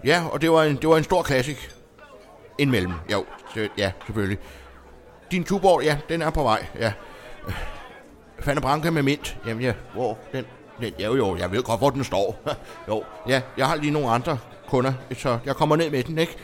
ja 0.05 0.23
og 0.33 0.41
det 0.41 0.51
var 0.51 0.63
en, 0.63 0.77
det 0.77 0.89
var 0.89 0.97
en 0.97 1.05
stor 1.05 1.23
klassik. 1.23 1.71
Indimellem, 2.59 2.95
jo, 3.13 3.25
det, 3.55 3.71
ja, 3.79 3.93
selvfølgelig. 4.07 4.39
Din 5.31 5.45
tuborg, 5.45 5.83
ja, 5.83 5.99
den 6.09 6.23
er 6.23 6.31
på 6.31 6.43
vej, 6.43 6.67
ja. 6.79 6.93
Fanny 8.41 8.61
Branca 8.61 8.91
med 8.91 9.03
mint. 9.03 9.39
Jamen 9.47 9.63
ja, 9.63 9.73
hvor 9.95 10.19
den, 10.33 10.45
den, 10.81 10.93
ja, 10.99 11.07
jo, 11.15 11.37
jeg 11.37 11.53
ved 11.53 11.63
godt, 11.63 11.81
hvor 11.81 11.91
den 11.91 12.05
står. 12.05 12.39
jo, 12.89 13.05
ja, 13.29 13.43
jeg 13.57 13.67
har 13.67 13.77
lige 13.77 13.91
nogle 13.91 14.09
andre 14.11 14.39
kunder, 14.69 14.93
så 15.15 15.39
jeg 15.45 15.57
kommer 15.57 15.77
ned 15.77 15.91
med 15.91 16.03
den, 16.03 16.19
ikke? 16.19 16.37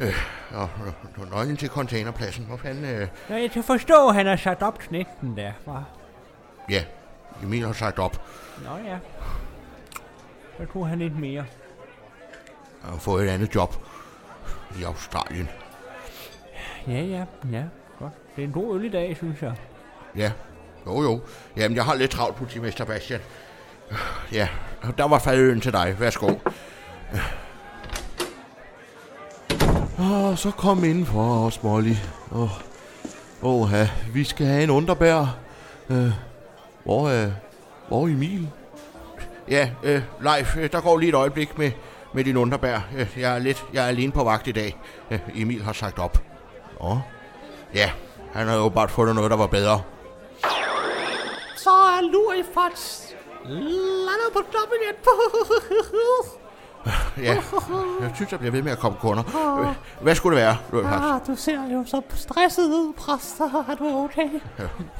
Øh, 0.00 0.14
og, 0.54 0.68
og 1.16 1.26
nøglen 1.30 1.56
til 1.56 1.68
containerpladsen, 1.68 2.44
hvor 2.44 2.56
fanden... 2.56 2.84
Øh, 2.84 3.08
Ja, 3.30 3.34
jeg 3.34 3.50
kan 3.50 3.62
forstå, 3.64 4.08
at 4.08 4.14
han 4.14 4.26
har 4.26 4.36
sat 4.36 4.62
op 4.62 4.78
knægten 4.78 5.36
der. 5.36 5.52
Hva? 5.64 5.78
ja, 6.70 6.84
Emil 7.42 7.66
har 7.66 7.72
sagt 7.72 7.98
op. 7.98 8.22
Nå 8.64 8.76
ja. 8.88 8.98
Så 10.58 10.72
tog 10.72 10.88
han 10.88 10.98
lidt 10.98 11.18
mere. 11.18 11.44
Har 12.82 12.98
fået 12.98 13.24
et 13.24 13.30
andet 13.30 13.54
job 13.54 13.74
i 14.80 14.82
Australien. 14.82 15.48
Ja, 16.86 17.02
ja, 17.02 17.24
ja. 17.52 17.62
Godt. 17.98 18.12
Det 18.36 18.42
er 18.42 18.46
en 18.46 18.52
god 18.52 18.76
øl 18.76 18.84
i 18.84 18.88
dag, 18.88 19.16
synes 19.16 19.42
jeg. 19.42 19.54
Ja, 20.16 20.32
jo 20.86 21.02
jo. 21.02 21.20
Jamen, 21.56 21.76
jeg 21.76 21.84
har 21.84 21.94
lidt 21.94 22.10
travlt, 22.10 22.36
politimester 22.36 22.84
Bastian. 22.84 23.20
Ja, 24.32 24.48
der 24.98 25.08
var 25.08 25.18
faldøen 25.18 25.60
til 25.60 25.72
dig. 25.72 25.96
Værsgo. 25.98 26.34
Og 29.98 30.38
så 30.38 30.50
kom 30.50 30.84
indenfor, 30.84 31.52
Molly. 31.62 31.94
Åh, 32.32 32.50
oh, 33.42 33.70
ja, 33.72 33.88
vi 34.12 34.24
skal 34.24 34.46
have 34.46 34.62
en 34.62 34.70
underbær. 34.70 35.36
Øh, 35.90 36.10
hvor 36.84 37.08
er, 37.08 37.30
hvor 37.88 38.06
er 38.06 38.08
Emil? 38.08 38.48
Ja, 39.48 39.70
øh, 39.82 40.02
Leif, 40.20 40.56
øh, 40.56 40.72
der 40.72 40.80
går 40.80 40.98
lige 40.98 41.08
et 41.08 41.14
øjeblik 41.14 41.58
med, 41.58 41.70
med 42.12 42.24
din 42.24 42.36
underbær. 42.36 42.80
Øh, 42.96 43.16
jeg 43.16 43.34
er 43.34 43.38
lidt, 43.38 43.64
jeg 43.72 43.84
er 43.84 43.88
alene 43.88 44.12
på 44.12 44.24
vagt 44.24 44.46
i 44.46 44.52
dag. 44.52 44.80
Øh, 45.10 45.18
Emil 45.34 45.62
har 45.62 45.72
sagt 45.72 45.98
op. 45.98 46.18
Åh, 46.80 46.96
ja, 47.74 47.90
han 48.32 48.48
har 48.48 48.56
jo 48.56 48.68
bare 48.68 48.88
fundet 48.88 49.14
noget, 49.14 49.30
der 49.30 49.36
var 49.36 49.46
bedre. 49.46 49.82
Så 51.56 51.70
er 51.70 52.10
Lurifax 52.12 53.00
landet 53.44 54.32
på 54.32 54.38
toppen 54.38 54.78
igen. 54.82 54.94
Ja, 57.22 57.34
jeg 58.00 58.10
synes, 58.14 58.30
der 58.30 58.36
bliver 58.36 58.52
ved 58.52 58.62
med 58.62 58.72
at 58.72 58.78
komme 58.78 58.98
kunder. 59.00 59.22
Øh, 59.60 59.74
Hvad 60.02 60.14
skulle 60.14 60.36
det 60.36 60.44
være? 60.44 60.56
Her. 60.88 61.14
ah, 61.14 61.20
du 61.26 61.36
ser 61.36 61.72
jo 61.72 61.84
så 61.86 62.02
stresset 62.14 62.64
ud, 62.66 62.92
præst. 62.92 63.40
Er 63.40 63.74
du 63.78 64.04
okay? 64.04 64.28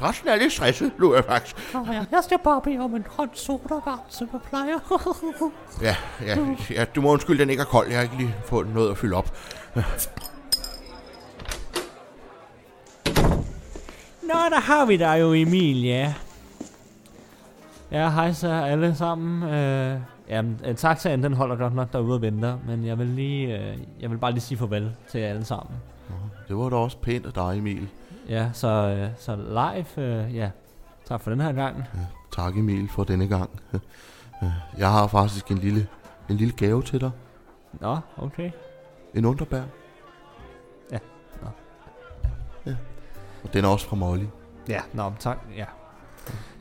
Resten 0.03 0.29
er 0.29 0.37
lidt 0.37 0.53
stresset, 0.53 0.93
Fax. 1.29 1.53
Oh, 1.75 1.87
ja. 1.89 2.05
Jeg 2.11 2.21
skal 2.25 2.39
bare 2.45 2.61
bede 2.61 2.79
om 2.79 2.95
en 2.95 3.03
grøn 3.03 3.29
sodavand, 3.35 4.01
som 4.09 4.29
jeg 4.33 4.41
plejer. 4.49 4.79
Ja, 5.83 5.97
ja, 6.27 6.37
ja, 6.71 6.85
du 6.85 7.01
må 7.01 7.11
undskylde, 7.13 7.39
den 7.39 7.51
ikke 7.51 7.61
er 7.61 7.65
kold. 7.67 7.89
Jeg 7.89 7.97
har 7.97 8.03
ikke 8.03 8.17
lige 8.17 8.35
fået 8.47 8.75
noget 8.75 8.91
at 8.91 8.99
fylde 8.99 9.17
op. 9.17 9.37
Nå, 14.23 14.35
der 14.51 14.61
har 14.61 14.85
vi 14.85 14.97
dig 14.97 15.21
jo, 15.21 15.33
Emil, 15.33 15.83
ja. 15.85 16.15
Ja, 17.93 18.11
hej 18.11 18.33
så 18.33 18.49
alle 18.53 18.95
sammen. 18.97 19.51
Øh, 19.51 19.99
jamen, 20.31 20.61
øh, 20.65 20.75
taxaen 20.75 21.23
den 21.23 21.33
holder 21.33 21.57
godt 21.57 21.75
nok 21.75 21.93
derude 21.93 22.15
og 22.15 22.23
venter, 22.23 22.59
men 22.67 22.85
jeg 22.85 22.99
vil 22.99 23.07
lige, 23.07 23.59
øh, 23.59 23.79
jeg 24.01 24.11
vil 24.11 24.19
bare 24.19 24.33
lige 24.33 24.41
sige 24.41 24.59
farvel 24.59 24.97
til 25.09 25.21
jer 25.21 25.29
alle 25.29 25.45
sammen. 25.45 25.77
Det 26.49 26.57
var 26.57 26.69
da 26.69 26.77
også 26.77 26.99
pænt 26.99 27.27
af 27.27 27.33
dig, 27.33 27.59
Emil. 27.59 27.89
Ja, 28.29 28.51
så, 28.53 28.69
øh, 28.69 29.11
så 29.19 29.37
live, 29.37 30.07
øh, 30.07 30.37
ja, 30.37 30.51
tak 31.05 31.21
for 31.21 31.31
den 31.31 31.41
her 31.41 31.53
gang. 31.53 31.85
Tak, 32.33 32.57
Emil, 32.57 32.89
for 32.89 33.05
denne 33.05 33.29
gang. 33.29 33.51
Jeg 34.79 34.93
har 34.93 35.07
faktisk 35.07 35.51
en 35.51 35.59
lille, 35.59 35.89
en 36.29 36.37
lille 36.37 36.55
gave 36.57 36.83
til 36.83 37.01
dig. 37.01 37.11
Nå, 37.73 37.99
okay. 38.17 38.51
En 39.15 39.25
underbær. 39.25 39.63
Ja, 40.93 40.99
nå. 41.43 41.49
Ja. 42.67 42.77
Og 43.45 43.53
den 43.53 43.65
er 43.65 43.69
også 43.69 43.87
fra 43.87 43.97
Molly. 43.97 44.27
Ja, 44.69 44.81
nå, 44.93 45.13
tak, 45.19 45.39
ja. 45.57 45.65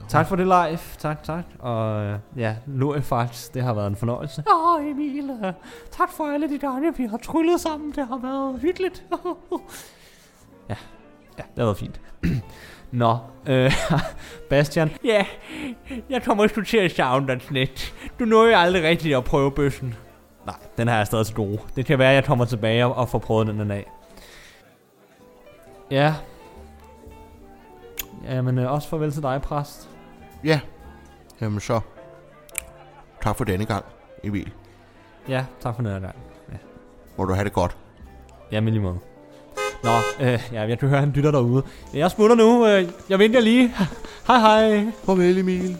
Tak 0.09 0.27
for 0.27 0.35
det 0.35 0.45
live, 0.45 0.79
tak, 0.97 1.23
tak. 1.23 1.43
Og 1.59 2.03
øh, 2.03 2.19
ja, 2.37 2.55
nu 2.65 2.91
er 2.91 3.01
faktisk, 3.01 3.53
det 3.53 3.63
har 3.63 3.73
været 3.73 3.87
en 3.87 3.95
fornøjelse. 3.95 4.43
Åh, 4.53 4.73
oh, 4.73 4.85
Emil, 4.85 5.29
uh, 5.29 5.51
tak 5.91 6.11
for 6.11 6.23
alle 6.23 6.49
de 6.49 6.59
gange, 6.59 6.97
vi 6.97 7.05
har 7.05 7.17
tryllet 7.17 7.59
sammen. 7.59 7.91
Det 7.95 8.07
har 8.07 8.17
været 8.17 8.59
hyggeligt. 8.61 9.03
ja, 10.69 10.75
ja, 11.37 11.43
det 11.43 11.57
har 11.57 11.63
været 11.63 11.77
fint. 11.77 12.01
Nå, 12.91 13.17
øh, 13.47 13.73
Bastian. 14.49 14.91
Ja, 15.03 15.25
jeg 16.09 16.23
kommer 16.23 16.47
sgu 16.47 16.61
til 16.61 16.77
at 16.77 16.91
savne 16.91 17.27
dig 17.27 17.51
lidt. 17.51 17.93
Du 18.19 18.25
nåede 18.25 18.51
jo 18.51 18.57
aldrig 18.57 18.83
rigtigt 18.83 19.17
at 19.17 19.23
prøve 19.23 19.51
bøssen. 19.51 19.95
Nej, 20.45 20.55
den 20.77 20.87
her 20.87 20.95
er 20.95 21.03
stadig 21.03 21.25
til 21.25 21.35
gode. 21.35 21.59
Det 21.75 21.85
kan 21.85 21.99
være, 21.99 22.09
at 22.09 22.15
jeg 22.15 22.25
kommer 22.25 22.45
tilbage 22.45 22.85
og, 22.85 22.95
og 22.95 23.09
får 23.09 23.19
prøvet 23.19 23.47
den 23.47 23.59
den 23.59 23.71
af. 23.71 23.91
Ja. 25.91 26.13
Jamen, 28.23 28.57
øh, 28.57 28.71
også 28.71 28.87
farvel 28.87 29.11
til 29.11 29.23
dig, 29.23 29.41
præst. 29.41 29.89
Ja, 30.43 30.59
jamen 31.41 31.59
så. 31.59 31.79
Tak 33.23 33.35
for 33.37 33.43
denne 33.43 33.65
gang, 33.65 33.85
Emil. 34.23 34.51
Ja, 35.27 35.45
tak 35.61 35.75
for 35.75 35.81
den 35.81 35.91
her 35.91 35.99
gang. 35.99 36.15
Må 37.17 37.25
du 37.25 37.33
have 37.33 37.43
det 37.43 37.53
godt. 37.53 37.77
Ja, 38.51 38.59
med 38.61 38.71
lige 38.71 38.81
måde. 38.81 38.99
Nå, 39.83 39.89
øh, 40.19 40.39
ja, 40.53 40.61
jeg 40.61 40.79
kan 40.79 40.89
høre, 40.89 40.99
han 40.99 41.11
dytter 41.15 41.31
derude. 41.31 41.63
Jeg 41.93 42.11
smutter 42.11 42.35
nu. 42.35 42.67
Øh, 42.67 42.87
jeg 43.09 43.19
venter 43.19 43.39
lige. 43.41 43.67
hej, 44.27 44.39
hej. 44.39 44.85
Farvel, 45.05 45.37
Emil. 45.37 45.77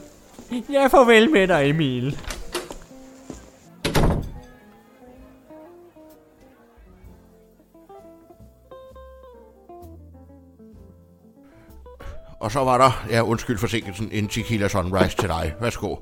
Ja, 0.72 0.88
farvel 0.88 1.32
med 1.32 1.48
dig, 1.48 1.69
Emil. 1.69 2.19
Og 12.39 12.52
så 12.52 12.60
var 12.60 12.78
der, 12.78 13.06
ja 13.10 13.21
undskyld 13.21 13.58
forsinkelsen, 13.58 14.10
en 14.12 14.28
tequila 14.28 14.67
sunrise 14.67 15.17
til 15.17 15.30
dig. 15.30 15.54
Værsgo. 15.62 15.95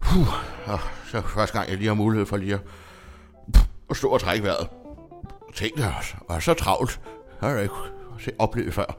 Puh, 0.00 0.28
og 0.66 0.78
så 1.10 1.20
første 1.20 1.58
gang 1.58 1.70
jeg 1.70 1.78
lige 1.78 1.88
har 1.88 1.94
mulighed 1.94 2.26
for 2.26 2.36
lige 2.36 2.54
at, 2.54 2.60
at 3.90 3.96
stå 3.96 4.08
og 4.08 4.20
trække 4.20 4.44
vejret. 4.44 4.68
Tænk 5.54 5.76
det 5.76 5.86
også, 5.98 6.14
var 6.28 6.38
så 6.38 6.54
travlt. 6.54 7.00
Har 7.40 7.48
jeg 7.48 7.62
ikke 7.62 7.74
oplevet 8.38 8.74
før. 8.74 8.96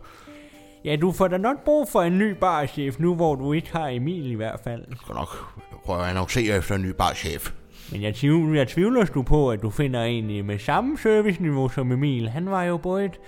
Ja, 0.85 0.95
du 0.95 1.11
får 1.11 1.27
da 1.27 1.37
nok 1.37 1.63
brug 1.65 1.89
for 1.91 2.01
en 2.01 2.17
ny 2.17 2.31
barchef 2.31 2.99
nu, 2.99 3.15
hvor 3.15 3.35
du 3.35 3.53
ikke 3.53 3.71
har 3.71 3.87
Emil 3.87 4.31
i 4.31 4.35
hvert 4.35 4.59
fald. 4.63 4.85
Jeg 4.89 4.97
skal 5.03 5.15
nok 5.15 5.53
prøve 5.85 6.03
at 6.03 6.09
annoncere 6.09 6.57
efter 6.57 6.75
en 6.75 6.81
ny 6.81 6.89
barchef. 6.89 7.51
Men 7.91 8.01
jeg 8.01 8.15
tvivler, 8.15 8.59
jeg 8.59 8.67
tvivler 8.67 9.05
du 9.05 9.21
på, 9.21 9.51
at 9.51 9.61
du 9.61 9.69
finder 9.69 10.03
en 10.03 10.45
med 10.45 10.59
samme 10.59 10.97
serviceniveau 10.97 11.69
som 11.69 11.91
Emil. 11.91 12.29
Han 12.29 12.51
var 12.51 12.63
jo 12.63 12.77
både 12.77 13.05
et, 13.05 13.19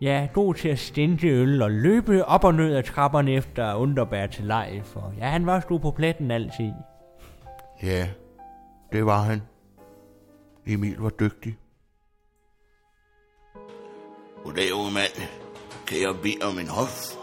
ja, 0.00 0.28
god 0.34 0.54
til 0.54 0.68
at 0.68 0.78
stænde 0.78 1.28
øl 1.28 1.62
og 1.62 1.70
løbe 1.70 2.24
op 2.24 2.44
og 2.44 2.54
ned 2.54 2.76
ad 2.76 2.82
trapperne 2.82 3.32
efter 3.32 3.74
underbær 3.74 4.26
til 4.26 4.44
live. 4.44 4.84
Og 4.94 5.12
ja, 5.18 5.24
han 5.28 5.46
var 5.46 5.60
sgu 5.60 5.78
på 5.78 5.90
pletten 5.90 6.30
altid. 6.30 6.72
Ja, 7.82 8.08
det 8.92 9.06
var 9.06 9.22
han. 9.22 9.42
Emil 10.66 10.96
var 10.98 11.10
dygtig. 11.10 11.56
Goddag, 14.44 14.72
unge 14.74 14.92
mand. 14.92 15.28
Kan 15.86 15.98
jeg 16.02 16.14
bede 16.22 16.38
om 16.52 16.58
en 16.58 16.68
hof? 16.68 17.14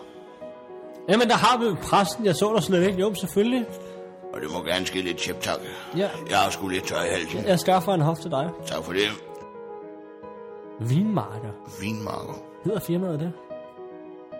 Jamen, 1.09 1.27
der 1.27 1.35
har 1.35 1.57
vi 1.59 1.65
jo 1.65 1.75
præsten. 1.83 2.25
Jeg 2.25 2.35
så 2.35 2.53
dig 2.55 2.63
slet 2.63 2.87
ikke. 2.87 2.99
Jo, 2.99 3.13
selvfølgelig. 3.13 3.65
Og 4.33 4.41
det 4.41 4.49
må 4.53 4.63
gerne 4.63 4.85
ske 4.85 5.01
lidt 5.01 5.17
tjep, 5.17 5.39
tak. 5.41 5.59
Ja, 5.97 6.09
Jeg 6.29 6.37
har 6.37 6.49
sgu 6.49 6.67
lidt 6.67 6.83
tør 6.83 6.95
i 7.03 7.09
halsen. 7.09 7.45
jeg 7.47 7.59
skaffer 7.59 7.93
en 7.93 8.01
hof 8.01 8.17
til 8.17 8.31
dig. 8.31 8.49
Tak 8.65 8.83
for 8.83 8.93
det. 8.93 9.01
Vinmarker. 10.89 11.51
Vinmarker. 11.81 12.33
Hedder 12.65 12.79
firmaet 12.79 13.19
det? 13.19 13.33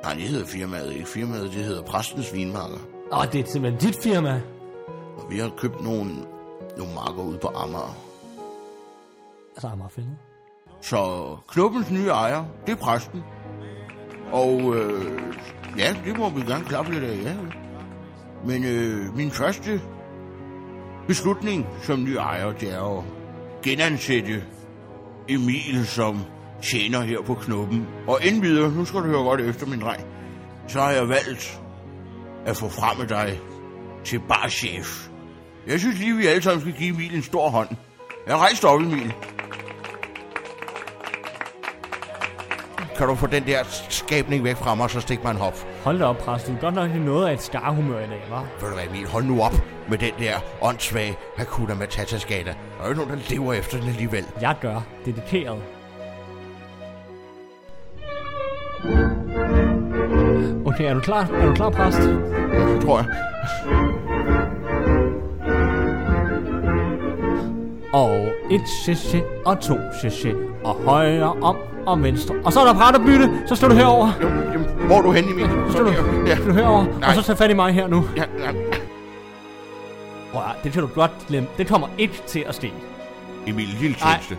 Nej, 0.03 0.13
det 0.13 0.21
hedder 0.21 0.45
firmaet 0.45 0.93
ikke. 0.93 1.07
Firmaet, 1.07 1.43
det 1.43 1.63
hedder 1.63 1.81
Præstens 1.83 2.33
Vinmarker. 2.33 2.77
Åh, 3.13 3.31
det 3.31 3.39
er 3.39 3.45
simpelthen 3.45 3.91
dit 3.91 4.03
firma. 4.03 4.41
Og 5.17 5.25
vi 5.29 5.37
har 5.39 5.51
købt 5.57 5.83
nogle, 5.83 6.11
nogle 6.77 6.93
marker 6.93 7.23
ude 7.23 7.37
på 7.37 7.47
Amager. 7.47 7.97
Altså, 9.55 9.67
Amagerfældet. 9.67 10.17
Så 10.81 11.27
klubbens 11.47 11.91
nye 11.91 12.07
ejer, 12.07 12.45
det 12.65 12.71
er 12.71 12.75
præsten. 12.75 13.23
Og 14.31 14.75
øh, 14.75 15.21
ja, 15.77 15.95
det 16.05 16.17
må 16.17 16.29
vi 16.29 16.41
gerne 16.41 16.65
klappe 16.65 16.91
lidt 16.91 17.03
af, 17.03 17.23
ja. 17.23 17.35
Men 18.45 18.63
øh, 18.65 19.15
min 19.15 19.31
første 19.31 19.81
beslutning 21.07 21.67
som 21.81 22.03
ny 22.03 22.15
ejer, 22.15 22.51
det 22.51 22.73
er 22.73 22.97
at 22.97 23.03
genansætte 23.63 24.43
Emil 25.29 25.87
som 25.87 26.19
tjener 26.61 27.01
her 27.01 27.21
på 27.21 27.33
knuppen. 27.33 27.87
Og 28.07 28.19
inden 28.23 28.41
videre, 28.41 28.71
nu 28.71 28.85
skal 28.85 28.99
du 28.99 29.05
høre 29.05 29.23
godt 29.23 29.41
efter, 29.41 29.65
min 29.65 29.81
dreng, 29.81 30.05
så 30.67 30.79
har 30.79 30.91
jeg 30.91 31.09
valgt 31.09 31.61
at 32.45 32.57
få 32.57 32.69
fremme 32.69 33.05
dig 33.09 33.39
til 34.03 34.19
barchef. 34.29 35.07
Jeg 35.67 35.79
synes 35.79 35.99
lige, 35.99 36.15
vi 36.15 36.27
alle 36.27 36.41
sammen 36.41 36.61
skal 36.61 36.73
give 36.73 36.89
Emil 36.95 37.15
en 37.15 37.23
stor 37.23 37.49
hånd. 37.49 37.69
Jeg 38.27 38.37
rejste 38.37 38.65
op, 38.65 38.79
Emil. 38.79 39.13
Kan 42.97 43.07
du 43.07 43.15
få 43.15 43.27
den 43.27 43.45
der 43.45 43.63
skabning 43.89 44.43
væk 44.43 44.55
fra 44.55 44.75
mig, 44.75 44.89
så 44.89 44.99
stik 44.99 45.23
mig 45.23 45.31
en 45.31 45.37
hop. 45.37 45.53
Hold 45.83 45.99
da 45.99 46.05
op, 46.05 46.17
præst. 46.17 46.47
Du 46.47 46.51
er 46.51 46.57
godt 46.61 46.75
nok 46.75 46.91
noget 46.95 47.27
af 47.27 47.33
et 47.33 47.41
starhumør 47.41 47.99
i 47.99 48.07
dag, 48.07 48.21
hva'? 48.31 48.63
Ved 48.63 48.69
du 48.69 48.75
hvad, 48.75 48.85
Emil, 48.87 49.07
hold 49.07 49.25
nu 49.25 49.41
op 49.41 49.53
med 49.89 49.97
den 49.97 50.11
der 50.19 50.35
åndssvage 50.61 51.17
Hakuna 51.37 51.73
Matata-skala. 51.73 52.49
Der 52.49 52.81
er 52.81 52.83
jo 52.83 52.89
ikke 52.89 53.01
nogen, 53.01 53.19
der 53.19 53.29
lever 53.29 53.53
efter 53.53 53.79
den 53.79 53.89
alligevel. 53.89 54.25
Jeg 54.41 54.55
gør. 54.61 54.81
Dedikeret. 55.05 55.63
Okay, 60.75 60.85
er 60.89 60.93
du 60.93 60.99
klar? 60.99 61.21
Er 61.33 61.45
du 61.45 61.53
klar, 61.53 61.69
præst? 61.69 61.99
Ja, 61.99 62.73
det 62.73 62.81
tror 62.85 62.97
jeg. 62.97 63.07
Og 67.93 68.27
et 68.51 68.61
cc 68.67 69.21
og 69.45 69.59
to 69.59 69.75
cc 70.01 70.33
og 70.63 70.73
højre 70.85 71.33
om 71.41 71.55
og 71.85 72.03
venstre. 72.03 72.35
Og 72.45 72.53
så 72.53 72.59
er 72.59 72.65
der 72.65 72.73
brætterbytte, 72.73 73.29
så 73.47 73.55
står 73.55 73.67
du 73.67 73.73
herover. 73.75 74.09
Jamen, 74.21 74.43
jamen, 74.53 74.67
hvor 74.87 74.97
er 74.97 75.01
du 75.01 75.11
henne, 75.11 75.29
Emil? 75.31 75.45
Så 75.67 75.71
står 75.71 75.83
du, 75.83 75.91
Ja, 76.27 76.35
du 76.47 76.51
herover, 76.53 76.83
Nej. 76.99 77.09
og 77.09 77.15
så 77.15 77.21
tager 77.21 77.37
fat 77.37 77.51
i 77.51 77.53
mig 77.53 77.73
her 77.73 77.87
nu. 77.87 78.05
ja, 78.17 78.23
ja. 78.39 78.51
Prøv 80.33 80.41
at, 80.41 80.63
det 80.63 80.71
kan 80.73 80.81
du 80.81 80.87
godt 80.87 81.11
glemme. 81.27 81.49
Det 81.57 81.67
kommer 81.67 81.87
ikke 81.97 82.23
til 82.27 82.43
at 82.47 82.55
ske. 82.55 82.73
Emil, 83.47 83.67
lille 83.81 83.95
tjeneste. 83.95 84.37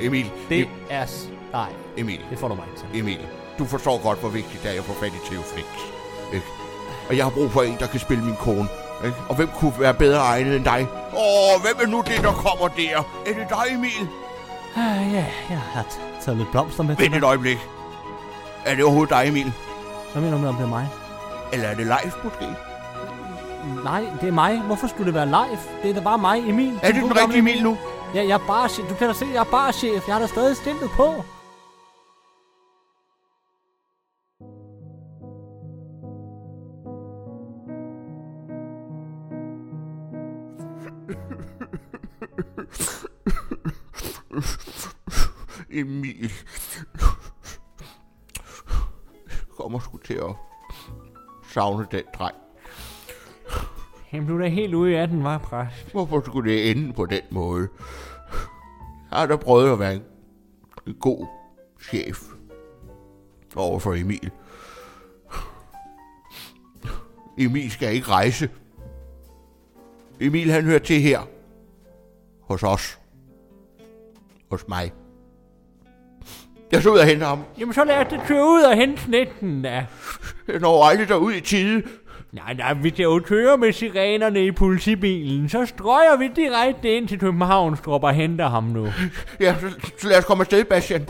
Emil, 0.00 0.26
Det 0.48 0.64
Em- 0.64 0.68
er... 0.90 1.06
Nej, 1.52 1.68
Emil, 1.96 2.20
det 2.30 2.38
får 2.38 2.48
du 2.48 2.54
mig 2.54 2.64
til. 2.76 3.00
Emil. 3.00 3.18
Du 3.58 3.64
forstår 3.64 4.02
godt, 4.02 4.20
hvor 4.20 4.28
vigtigt 4.28 4.62
det 4.62 4.74
er 4.74 4.78
at 4.78 4.84
få 4.84 4.92
fat 4.92 5.12
i 5.12 5.26
Theo 5.26 5.42
Flix. 5.42 5.66
Ikke? 6.32 6.46
Og 7.08 7.16
jeg 7.16 7.24
har 7.24 7.30
brug 7.30 7.50
for 7.50 7.62
en, 7.62 7.76
der 7.78 7.86
kan 7.86 8.00
spille 8.00 8.24
min 8.24 8.36
kone. 8.36 8.68
Ikke? 9.04 9.16
Og 9.28 9.34
hvem 9.34 9.48
kunne 9.58 9.72
være 9.78 9.94
bedre 9.94 10.20
egnet 10.20 10.56
end 10.56 10.64
dig? 10.64 10.86
Åh, 11.12 11.62
hvem 11.62 11.76
er 11.82 11.86
nu 11.86 12.02
det, 12.06 12.22
der 12.22 12.32
kommer 12.32 12.68
der? 12.68 12.98
Er 13.26 13.34
det 13.34 13.48
dig, 13.48 13.74
Emil? 13.74 14.08
Ah, 14.76 15.12
ja, 15.12 15.26
jeg 15.50 15.58
har 15.72 15.84
taget 16.24 16.38
lidt 16.38 16.50
blomster 16.50 16.82
med 16.82 16.96
Vent 16.96 17.16
et 17.16 17.24
øjeblik. 17.24 17.58
Er 18.64 18.74
det 18.74 18.84
overhovedet 18.84 19.10
dig, 19.10 19.28
Emil? 19.28 19.52
Hvad 20.12 20.22
mener 20.22 20.36
du 20.36 20.40
med, 20.40 20.48
om 20.48 20.54
det 20.54 20.64
er 20.64 20.68
mig? 20.68 20.88
Eller 21.52 21.68
er 21.68 21.74
det 21.74 21.86
Leif, 21.86 22.14
måske? 22.24 22.46
Nej, 23.84 24.04
det 24.20 24.28
er 24.28 24.32
mig. 24.32 24.60
Hvorfor 24.60 24.86
skulle 24.86 25.06
det 25.06 25.14
være 25.14 25.26
live? 25.26 25.58
Det 25.82 25.90
er 25.90 25.94
da 25.94 26.00
bare 26.00 26.18
mig, 26.18 26.48
Emil. 26.48 26.78
Er 26.82 26.92
det 26.92 27.02
den 27.02 27.16
rigtige 27.16 27.38
Emil 27.38 27.62
nu? 27.62 27.76
Ja, 28.14 28.22
jeg 28.22 28.30
er 28.30 28.46
bare 28.46 28.68
chef. 28.68 28.88
Du 28.88 28.94
kan 28.94 29.08
da 29.08 29.14
se, 29.14 29.26
jeg 29.32 29.40
er 29.40 29.44
bare 29.44 29.72
chef. 29.72 30.06
Jeg 30.06 30.14
har 30.14 30.20
da 30.20 30.26
stadig 30.26 30.56
stillet 30.56 30.90
på. 30.90 31.24
Emil. 45.74 46.32
Kommer 49.58 49.78
sgu 49.78 49.98
til 49.98 50.14
at 50.14 50.34
savne 51.48 51.86
den 51.90 52.02
dreng. 52.14 52.36
Du 54.28 54.34
er 54.34 54.38
da 54.38 54.48
helt 54.48 54.74
ude 54.74 54.92
i 54.92 54.94
18, 54.94 55.24
var 55.24 55.38
præst. 55.38 55.92
Hvorfor 55.92 56.20
skulle 56.20 56.52
det 56.52 56.70
ende 56.70 56.92
på 56.92 57.06
den 57.06 57.22
måde? 57.30 57.68
Jeg 59.10 59.18
har 59.18 59.26
da 59.26 59.36
prøvet 59.36 59.72
at 59.72 59.78
være 59.78 59.94
en 59.94 60.94
god 61.00 61.26
chef 61.82 62.22
over 63.56 63.78
for 63.78 63.94
Emil. 63.94 64.30
Emil 67.38 67.70
skal 67.70 67.94
ikke 67.94 68.08
rejse. 68.08 68.50
Emil 70.20 70.50
han 70.50 70.64
hører 70.64 70.78
til 70.78 71.00
her. 71.00 71.20
Hos 72.40 72.62
os. 72.62 72.98
Hos 74.50 74.68
mig. 74.68 74.92
Jeg 76.74 76.82
skal 76.82 76.92
ud 76.92 76.98
og 76.98 77.06
hente 77.06 77.26
ham. 77.26 77.38
Jamen, 77.60 77.74
så 77.74 77.84
lad 77.84 77.96
os 77.96 78.06
da 78.10 78.16
køre 78.26 78.44
ud 78.44 78.62
og 78.62 78.76
hente 78.76 79.02
snetten, 79.02 79.62
da. 79.62 79.86
Jeg 80.48 80.58
når 80.60 80.84
aldrig 80.84 81.08
derud 81.08 81.32
i 81.32 81.40
tide. 81.40 81.82
Nej, 82.32 82.54
nej, 82.54 82.74
vi 82.74 82.90
kan 82.90 83.02
jo 83.02 83.20
køre 83.24 83.56
med 83.58 83.72
sirenerne 83.72 84.46
i 84.46 84.50
politibilen. 84.50 85.48
Så 85.48 85.66
strøger 85.66 86.16
vi 86.18 86.30
direkte 86.36 86.96
ind 86.96 87.08
til 87.08 87.18
Københavnstrup 87.18 88.04
og 88.04 88.12
henter 88.14 88.48
ham 88.48 88.64
nu. 88.64 88.88
Ja, 89.40 89.54
så, 89.60 89.66
så 89.98 90.08
lad 90.08 90.18
os 90.18 90.24
komme 90.24 90.42
afsted, 90.42 90.64
Bastian. 90.64 91.08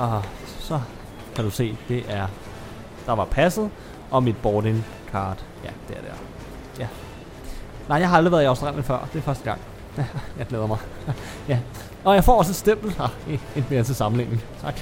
Og 0.00 0.22
så 0.60 0.80
kan 1.34 1.44
du 1.44 1.50
se, 1.50 1.76
det 1.88 2.04
er... 2.08 2.26
Der 3.06 3.12
var 3.12 3.24
passet 3.24 3.70
og 4.10 4.22
mit 4.22 4.36
boarding 4.36 4.86
card. 5.12 5.38
Ja, 5.64 5.70
det 5.88 5.96
er 5.96 6.00
der. 6.00 6.16
Ja. 6.78 6.86
Nej, 7.88 7.98
jeg 7.98 8.08
har 8.08 8.16
aldrig 8.16 8.32
været 8.32 8.42
i 8.42 8.46
Australien 8.46 8.84
før. 8.84 8.98
Det 9.12 9.18
er 9.18 9.22
første 9.22 9.44
gang. 9.44 9.60
Ja, 9.98 10.04
jeg 10.38 10.46
glæder 10.46 10.66
mig. 10.66 10.78
ja. 11.52 11.58
Og 12.04 12.14
jeg 12.14 12.24
får 12.24 12.38
også 12.38 12.52
et 12.52 12.56
stempel 12.56 12.90
her. 12.98 13.08
Et 13.56 13.70
mere 13.70 13.82
til 13.82 13.94
samlingen. 13.94 14.40
Tak. 14.62 14.74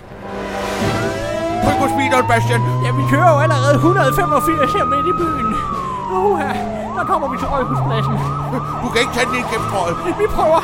Tryk 1.65 1.79
på 1.83 1.89
speederen, 1.95 2.27
Bastian. 2.33 2.61
Ja, 2.85 2.91
vi 3.01 3.05
kører 3.13 3.31
jo 3.35 3.39
allerede 3.47 3.75
185 3.75 4.73
her 4.73 4.85
midt 4.85 5.07
i 5.13 5.15
byen. 5.21 5.49
Uha, 6.13 6.53
der 6.99 7.05
kommer 7.11 7.29
vi 7.33 7.37
til 7.43 7.47
Aarhuspladsen. 7.47 8.15
Du 8.83 8.89
kan 8.93 9.01
ikke 9.05 9.15
tage 9.17 9.27
den 9.27 9.37
ind 9.41 9.47
gennem. 9.53 9.69
Vi 10.23 10.27
prøver 10.37 10.61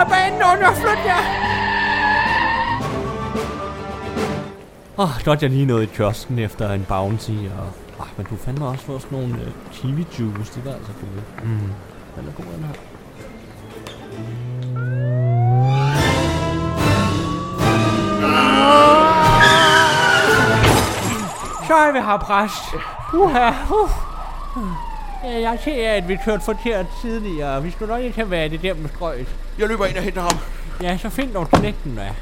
at 0.00 0.06
banen 0.12 0.40
under. 0.52 0.70
Flyt 0.82 1.02
jer. 1.10 1.22
Åh, 5.00 5.04
oh, 5.04 5.24
godt 5.24 5.42
jeg 5.42 5.50
lige 5.50 5.66
nåede 5.66 5.84
i 5.84 5.86
kiosken 5.86 6.38
efter 6.38 6.72
en 6.72 6.84
bounty, 6.88 7.30
og... 7.30 7.68
Ah, 8.00 8.06
men 8.16 8.26
du 8.30 8.36
fandme 8.36 8.66
også 8.66 8.84
fået 8.84 9.02
sådan 9.02 9.18
nogle 9.18 9.34
uh, 9.34 9.72
kiwi 9.72 10.06
juice, 10.18 10.60
de 10.60 10.64
var 10.64 10.72
altså 10.72 10.92
gode. 11.00 11.48
Mm. 11.48 11.58
Den 12.16 12.28
er 12.28 12.32
god, 12.36 12.44
den 12.44 12.64
her. 12.64 12.74
Så 21.66 21.74
er 21.74 21.92
vi 21.92 21.98
her, 21.98 22.18
præst. 22.18 22.84
Uha, 23.14 23.50
uh. 23.70 23.90
Jeg 25.24 25.58
ser, 25.64 25.92
at 25.92 26.08
vi 26.08 26.18
kørte 26.24 26.44
forkert 26.44 26.86
tidligere. 27.02 27.62
Vi 27.62 27.70
skulle 27.70 27.94
nok 27.94 28.02
ikke 28.02 28.16
have 28.16 28.30
været 28.30 28.52
igennem 28.52 28.88
strøget. 28.88 29.28
Jeg 29.58 29.68
løber 29.68 29.86
ind 29.86 29.96
og 29.96 30.02
henter 30.02 30.22
ham. 30.22 30.38
Ja, 30.82 30.96
så 30.96 31.08
find 31.08 31.34
dog 31.34 31.50
knægten, 31.50 31.96
da. 31.96 32.14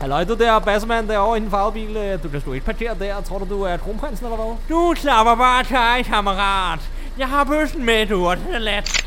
Halløj, 0.00 0.24
du 0.24 0.34
der 0.34 0.58
bassemand 0.58 1.08
derovre 1.08 1.36
i 1.38 1.40
den 1.40 1.50
farvede 1.50 1.72
bil. 1.72 1.96
Øh, 1.96 2.22
Du 2.22 2.28
kan 2.28 2.40
sgu 2.40 2.52
ikke 2.52 2.66
parkere 2.66 2.94
der. 2.98 3.20
Tror 3.20 3.38
du, 3.38 3.44
du 3.48 3.62
er 3.62 3.76
kronprinsen 3.76 4.26
eller 4.26 4.36
hvad? 4.36 4.56
Du 4.68 4.94
slapper 4.96 5.34
bare 5.34 5.64
til, 5.64 6.04
kammerat. 6.10 6.90
Jeg 7.18 7.28
har 7.28 7.44
bøssen 7.44 7.84
med, 7.84 8.06
du, 8.06 8.26
og 8.28 8.36
den 8.36 8.54
er 8.54 8.58
let. 8.58 9.04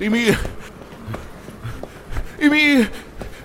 Emil. 0.00 0.36
Emil. 2.40 2.88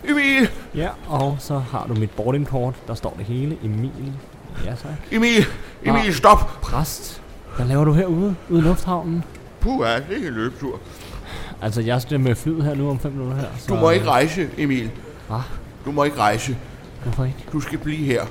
Emil. 0.04 0.50
Ja, 0.76 0.89
og 1.08 1.36
så 1.39 1.58
har 1.60 1.86
du 1.88 1.93
mit 1.93 2.12
boardingkort. 2.12 2.76
Der 2.88 2.93
står 2.93 3.13
det 3.17 3.26
hele. 3.26 3.58
Emil. 3.63 4.13
Ja, 4.65 4.69
tak. 4.69 4.91
Emil. 5.12 5.45
Emil, 5.84 6.15
stop. 6.15 6.62
Præst. 6.62 7.21
Hvad 7.56 7.65
laver 7.65 7.86
du 7.86 7.93
herude? 7.93 8.36
Ude 8.50 8.60
i 8.60 8.63
lufthavnen? 8.63 9.23
Puh, 9.60 9.88
ja, 9.88 9.96
det 9.96 10.23
er 10.23 10.27
en 10.27 10.33
løbetur. 10.33 10.79
Altså, 11.62 11.81
jeg 11.81 12.01
skal 12.01 12.19
med 12.19 12.35
flyet 12.35 12.63
her 12.63 12.75
nu 12.75 12.89
om 12.89 12.99
5 12.99 13.12
minutter 13.12 13.35
her. 13.35 13.47
Så, 13.58 13.67
Du 13.67 13.75
må 13.75 13.89
ikke 13.89 14.05
rejse, 14.05 14.49
Emil. 14.58 14.91
Hvad? 15.27 15.39
Du 15.85 15.91
må 15.91 16.03
ikke 16.03 16.17
rejse. 16.17 16.58
Hvorfor 17.03 17.23
ikke? 17.23 17.45
Du 17.51 17.60
skal 17.60 17.77
blive 17.79 18.05
her. 18.05 18.25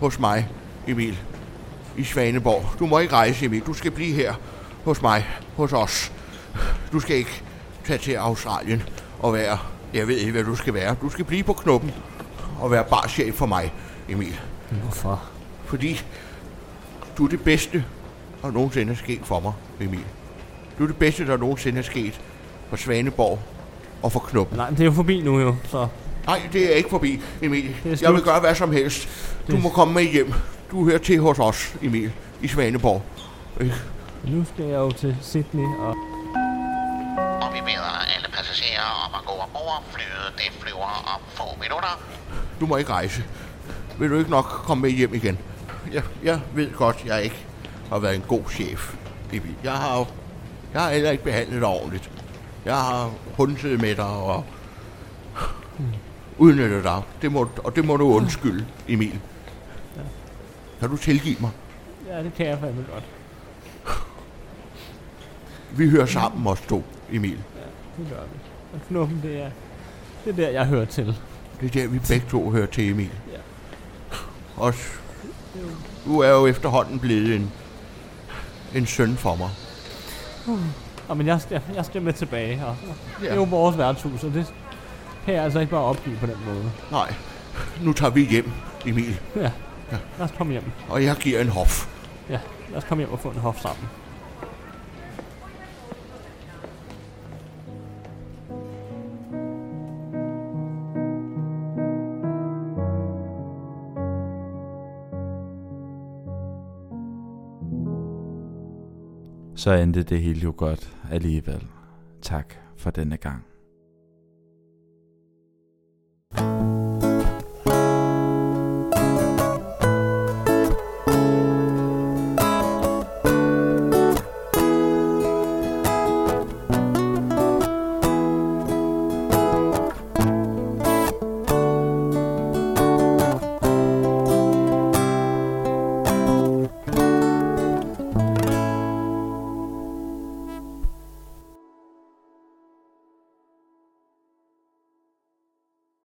Hos 0.00 0.18
mig, 0.18 0.48
Emil. 0.86 1.18
I 1.96 2.04
Svaneborg. 2.04 2.64
Du 2.78 2.86
må 2.86 2.98
ikke 2.98 3.12
rejse, 3.14 3.44
Emil. 3.46 3.60
Du 3.66 3.72
skal 3.72 3.90
blive 3.90 4.14
her. 4.14 4.34
Hos 4.84 5.02
mig. 5.02 5.26
Hos 5.56 5.72
os. 5.72 6.12
Du 6.92 7.00
skal 7.00 7.16
ikke 7.16 7.42
tage 7.84 7.98
til 7.98 8.12
Australien 8.14 8.82
og 9.18 9.32
være... 9.32 9.58
Jeg 9.94 10.08
ved 10.08 10.16
ikke, 10.16 10.32
hvad 10.32 10.44
du 10.44 10.54
skal 10.56 10.74
være. 10.74 10.96
Du 11.02 11.08
skal 11.08 11.24
blive 11.24 11.42
på 11.42 11.52
knuppen 11.52 11.90
og 12.60 12.70
være 12.70 12.84
bare 12.84 13.08
chef 13.08 13.34
for 13.34 13.46
mig, 13.46 13.72
Emil. 14.08 14.40
Hvorfor? 14.82 15.22
Fordi 15.64 16.02
du 17.18 17.24
er 17.24 17.28
det 17.28 17.40
bedste, 17.40 17.84
der 18.42 18.50
nogensinde 18.50 18.92
er 18.92 18.96
sket 18.96 19.20
for 19.24 19.40
mig, 19.40 19.52
Emil. 19.80 20.04
Du 20.78 20.82
er 20.82 20.86
det 20.86 20.96
bedste, 20.96 21.26
der 21.26 21.36
nogensinde 21.36 21.78
er 21.78 21.82
sket 21.82 22.20
for 22.70 22.76
Svaneborg 22.76 23.38
og 24.02 24.12
for 24.12 24.20
Knuppen. 24.20 24.56
Nej, 24.56 24.66
men 24.70 24.74
det 24.76 24.80
er 24.82 24.86
jo 24.86 24.92
forbi 24.92 25.20
nu 25.20 25.40
jo, 25.40 25.54
så... 25.70 25.86
Nej, 26.26 26.40
det 26.52 26.72
er 26.72 26.74
ikke 26.76 26.90
forbi, 26.90 27.20
Emil. 27.42 27.76
Jeg 28.02 28.12
vil 28.14 28.22
gøre 28.22 28.40
hvad 28.40 28.54
som 28.54 28.72
helst. 28.72 29.08
Du 29.48 29.52
Det- 29.52 29.62
må 29.62 29.68
komme 29.68 29.94
med 29.94 30.02
hjem. 30.02 30.32
Du 30.70 30.84
hører 30.84 30.98
til 30.98 31.20
hos 31.20 31.38
os, 31.38 31.74
Emil, 31.82 32.12
i 32.40 32.48
Svaneborg. 32.48 33.02
Ikke? 33.60 33.74
Nu 34.24 34.44
skal 34.54 34.64
jeg 34.64 34.74
jo 34.76 34.90
til 34.90 35.16
Sydney, 35.22 35.64
og... 35.78 35.94
Og 37.42 37.54
vi 37.54 37.60
beder 37.60 37.98
alle 38.16 38.28
passagerer 38.32 39.06
om 39.06 39.14
at 39.14 39.26
gå 39.26 39.32
ombord. 39.32 39.82
Flyet 39.92 40.32
det 40.36 40.52
flyver 40.62 41.14
om 41.14 41.20
få 41.34 41.42
minutter. 41.60 42.00
Du 42.60 42.66
må 42.66 42.76
ikke 42.76 42.90
rejse. 42.92 43.24
Vil 43.98 44.10
du 44.10 44.18
ikke 44.18 44.30
nok 44.30 44.44
komme 44.44 44.82
med 44.82 44.90
hjem 44.90 45.14
igen? 45.14 45.38
Jeg, 45.92 46.02
jeg 46.22 46.40
ved 46.54 46.72
godt, 46.72 47.02
jeg 47.06 47.22
ikke 47.24 47.36
har 47.90 47.98
været 47.98 48.14
en 48.14 48.24
god 48.28 48.42
chef, 48.50 48.94
Emil. 49.32 49.54
Jeg 49.64 49.72
har, 49.72 50.06
jeg 50.74 50.82
har 50.82 50.90
heller 50.90 51.10
ikke 51.10 51.24
behandlet 51.24 51.60
dig 51.60 51.68
ordentligt. 51.68 52.10
Jeg 52.68 52.76
har 52.76 53.10
hundet 53.36 53.80
med 53.80 53.96
dig 53.96 54.06
og 54.06 54.44
udnyttet 56.38 56.84
dig. 56.84 57.02
Det 57.22 57.32
må, 57.32 57.48
og 57.64 57.76
det 57.76 57.84
må 57.84 57.96
du 57.96 58.04
undskylde, 58.04 58.66
Emil. 58.88 59.20
Kan 60.80 60.88
du 60.88 60.96
tilgive 60.96 61.36
mig? 61.40 61.50
Ja, 62.08 62.22
det 62.22 62.34
kan 62.34 62.46
jeg 62.46 62.58
fandme 62.58 62.84
godt. 62.92 63.04
Vi 65.78 65.88
hører 65.88 66.06
sammen 66.06 66.46
os 66.46 66.60
to, 66.60 66.84
Emil. 67.12 67.38
Det 67.98 68.06
gør 68.10 68.22
vi. 68.22 68.38
Og 68.74 68.80
knuppen, 68.88 69.20
det 69.22 69.42
er, 69.42 69.50
det 70.24 70.30
er 70.30 70.36
der, 70.36 70.48
jeg 70.48 70.66
hører 70.66 70.84
til. 70.84 71.16
Det 71.60 71.66
er 71.66 71.80
der, 71.82 71.88
vi 71.88 71.98
begge 71.98 72.26
to 72.30 72.50
hører 72.50 72.66
til, 72.66 72.90
Emil. 72.90 73.10
Ja. 73.32 73.38
Også, 74.56 74.88
du 76.04 76.20
er 76.20 76.30
jo 76.30 76.46
efterhånden 76.46 76.98
blevet 76.98 77.36
en, 77.36 77.52
en 78.74 78.86
søn 78.86 79.16
for 79.16 79.36
mig. 79.36 79.50
Og 81.08 81.16
men 81.16 81.26
jeg, 81.26 81.40
jeg, 81.50 81.60
jeg 81.74 81.84
skal 81.84 82.02
med 82.02 82.12
tilbage, 82.12 82.62
og 82.66 82.76
ja. 82.86 83.24
det 83.24 83.30
er 83.30 83.34
jo 83.34 83.42
Ja. 83.44 83.48
vores 83.48 83.78
værtshus, 83.78 84.24
og 84.24 84.34
det 84.34 84.54
kan 85.24 85.34
jeg 85.34 85.44
altså 85.44 85.58
ikke 85.60 85.70
bare 85.70 85.82
opgive 85.84 86.16
på 86.16 86.26
den 86.26 86.36
måde. 86.46 86.70
Nej, 86.90 87.14
nu 87.80 87.92
tager 87.92 88.10
vi 88.10 88.24
hjem, 88.24 88.50
Emil. 88.86 89.20
Ja, 89.36 89.50
lad 89.92 90.24
os 90.24 90.30
komme 90.38 90.52
hjem. 90.52 90.64
Og 90.88 91.04
jeg 91.04 91.16
giver 91.16 91.40
en 91.40 91.48
hof. 91.48 91.86
Ja, 92.30 92.38
lad 92.70 92.76
os 92.78 92.84
komme 92.84 93.00
hjem 93.02 93.12
og 93.12 93.18
få 93.20 93.28
en 93.28 93.38
hof 93.38 93.60
sammen. 93.60 93.88
Så 109.68 109.74
endte 109.74 110.02
det 110.02 110.20
hele 110.20 110.40
jo 110.40 110.54
godt 110.56 110.96
alligevel. 111.10 111.66
Tak 112.22 112.54
for 112.76 112.90
denne 112.90 113.16
gang. 113.16 113.44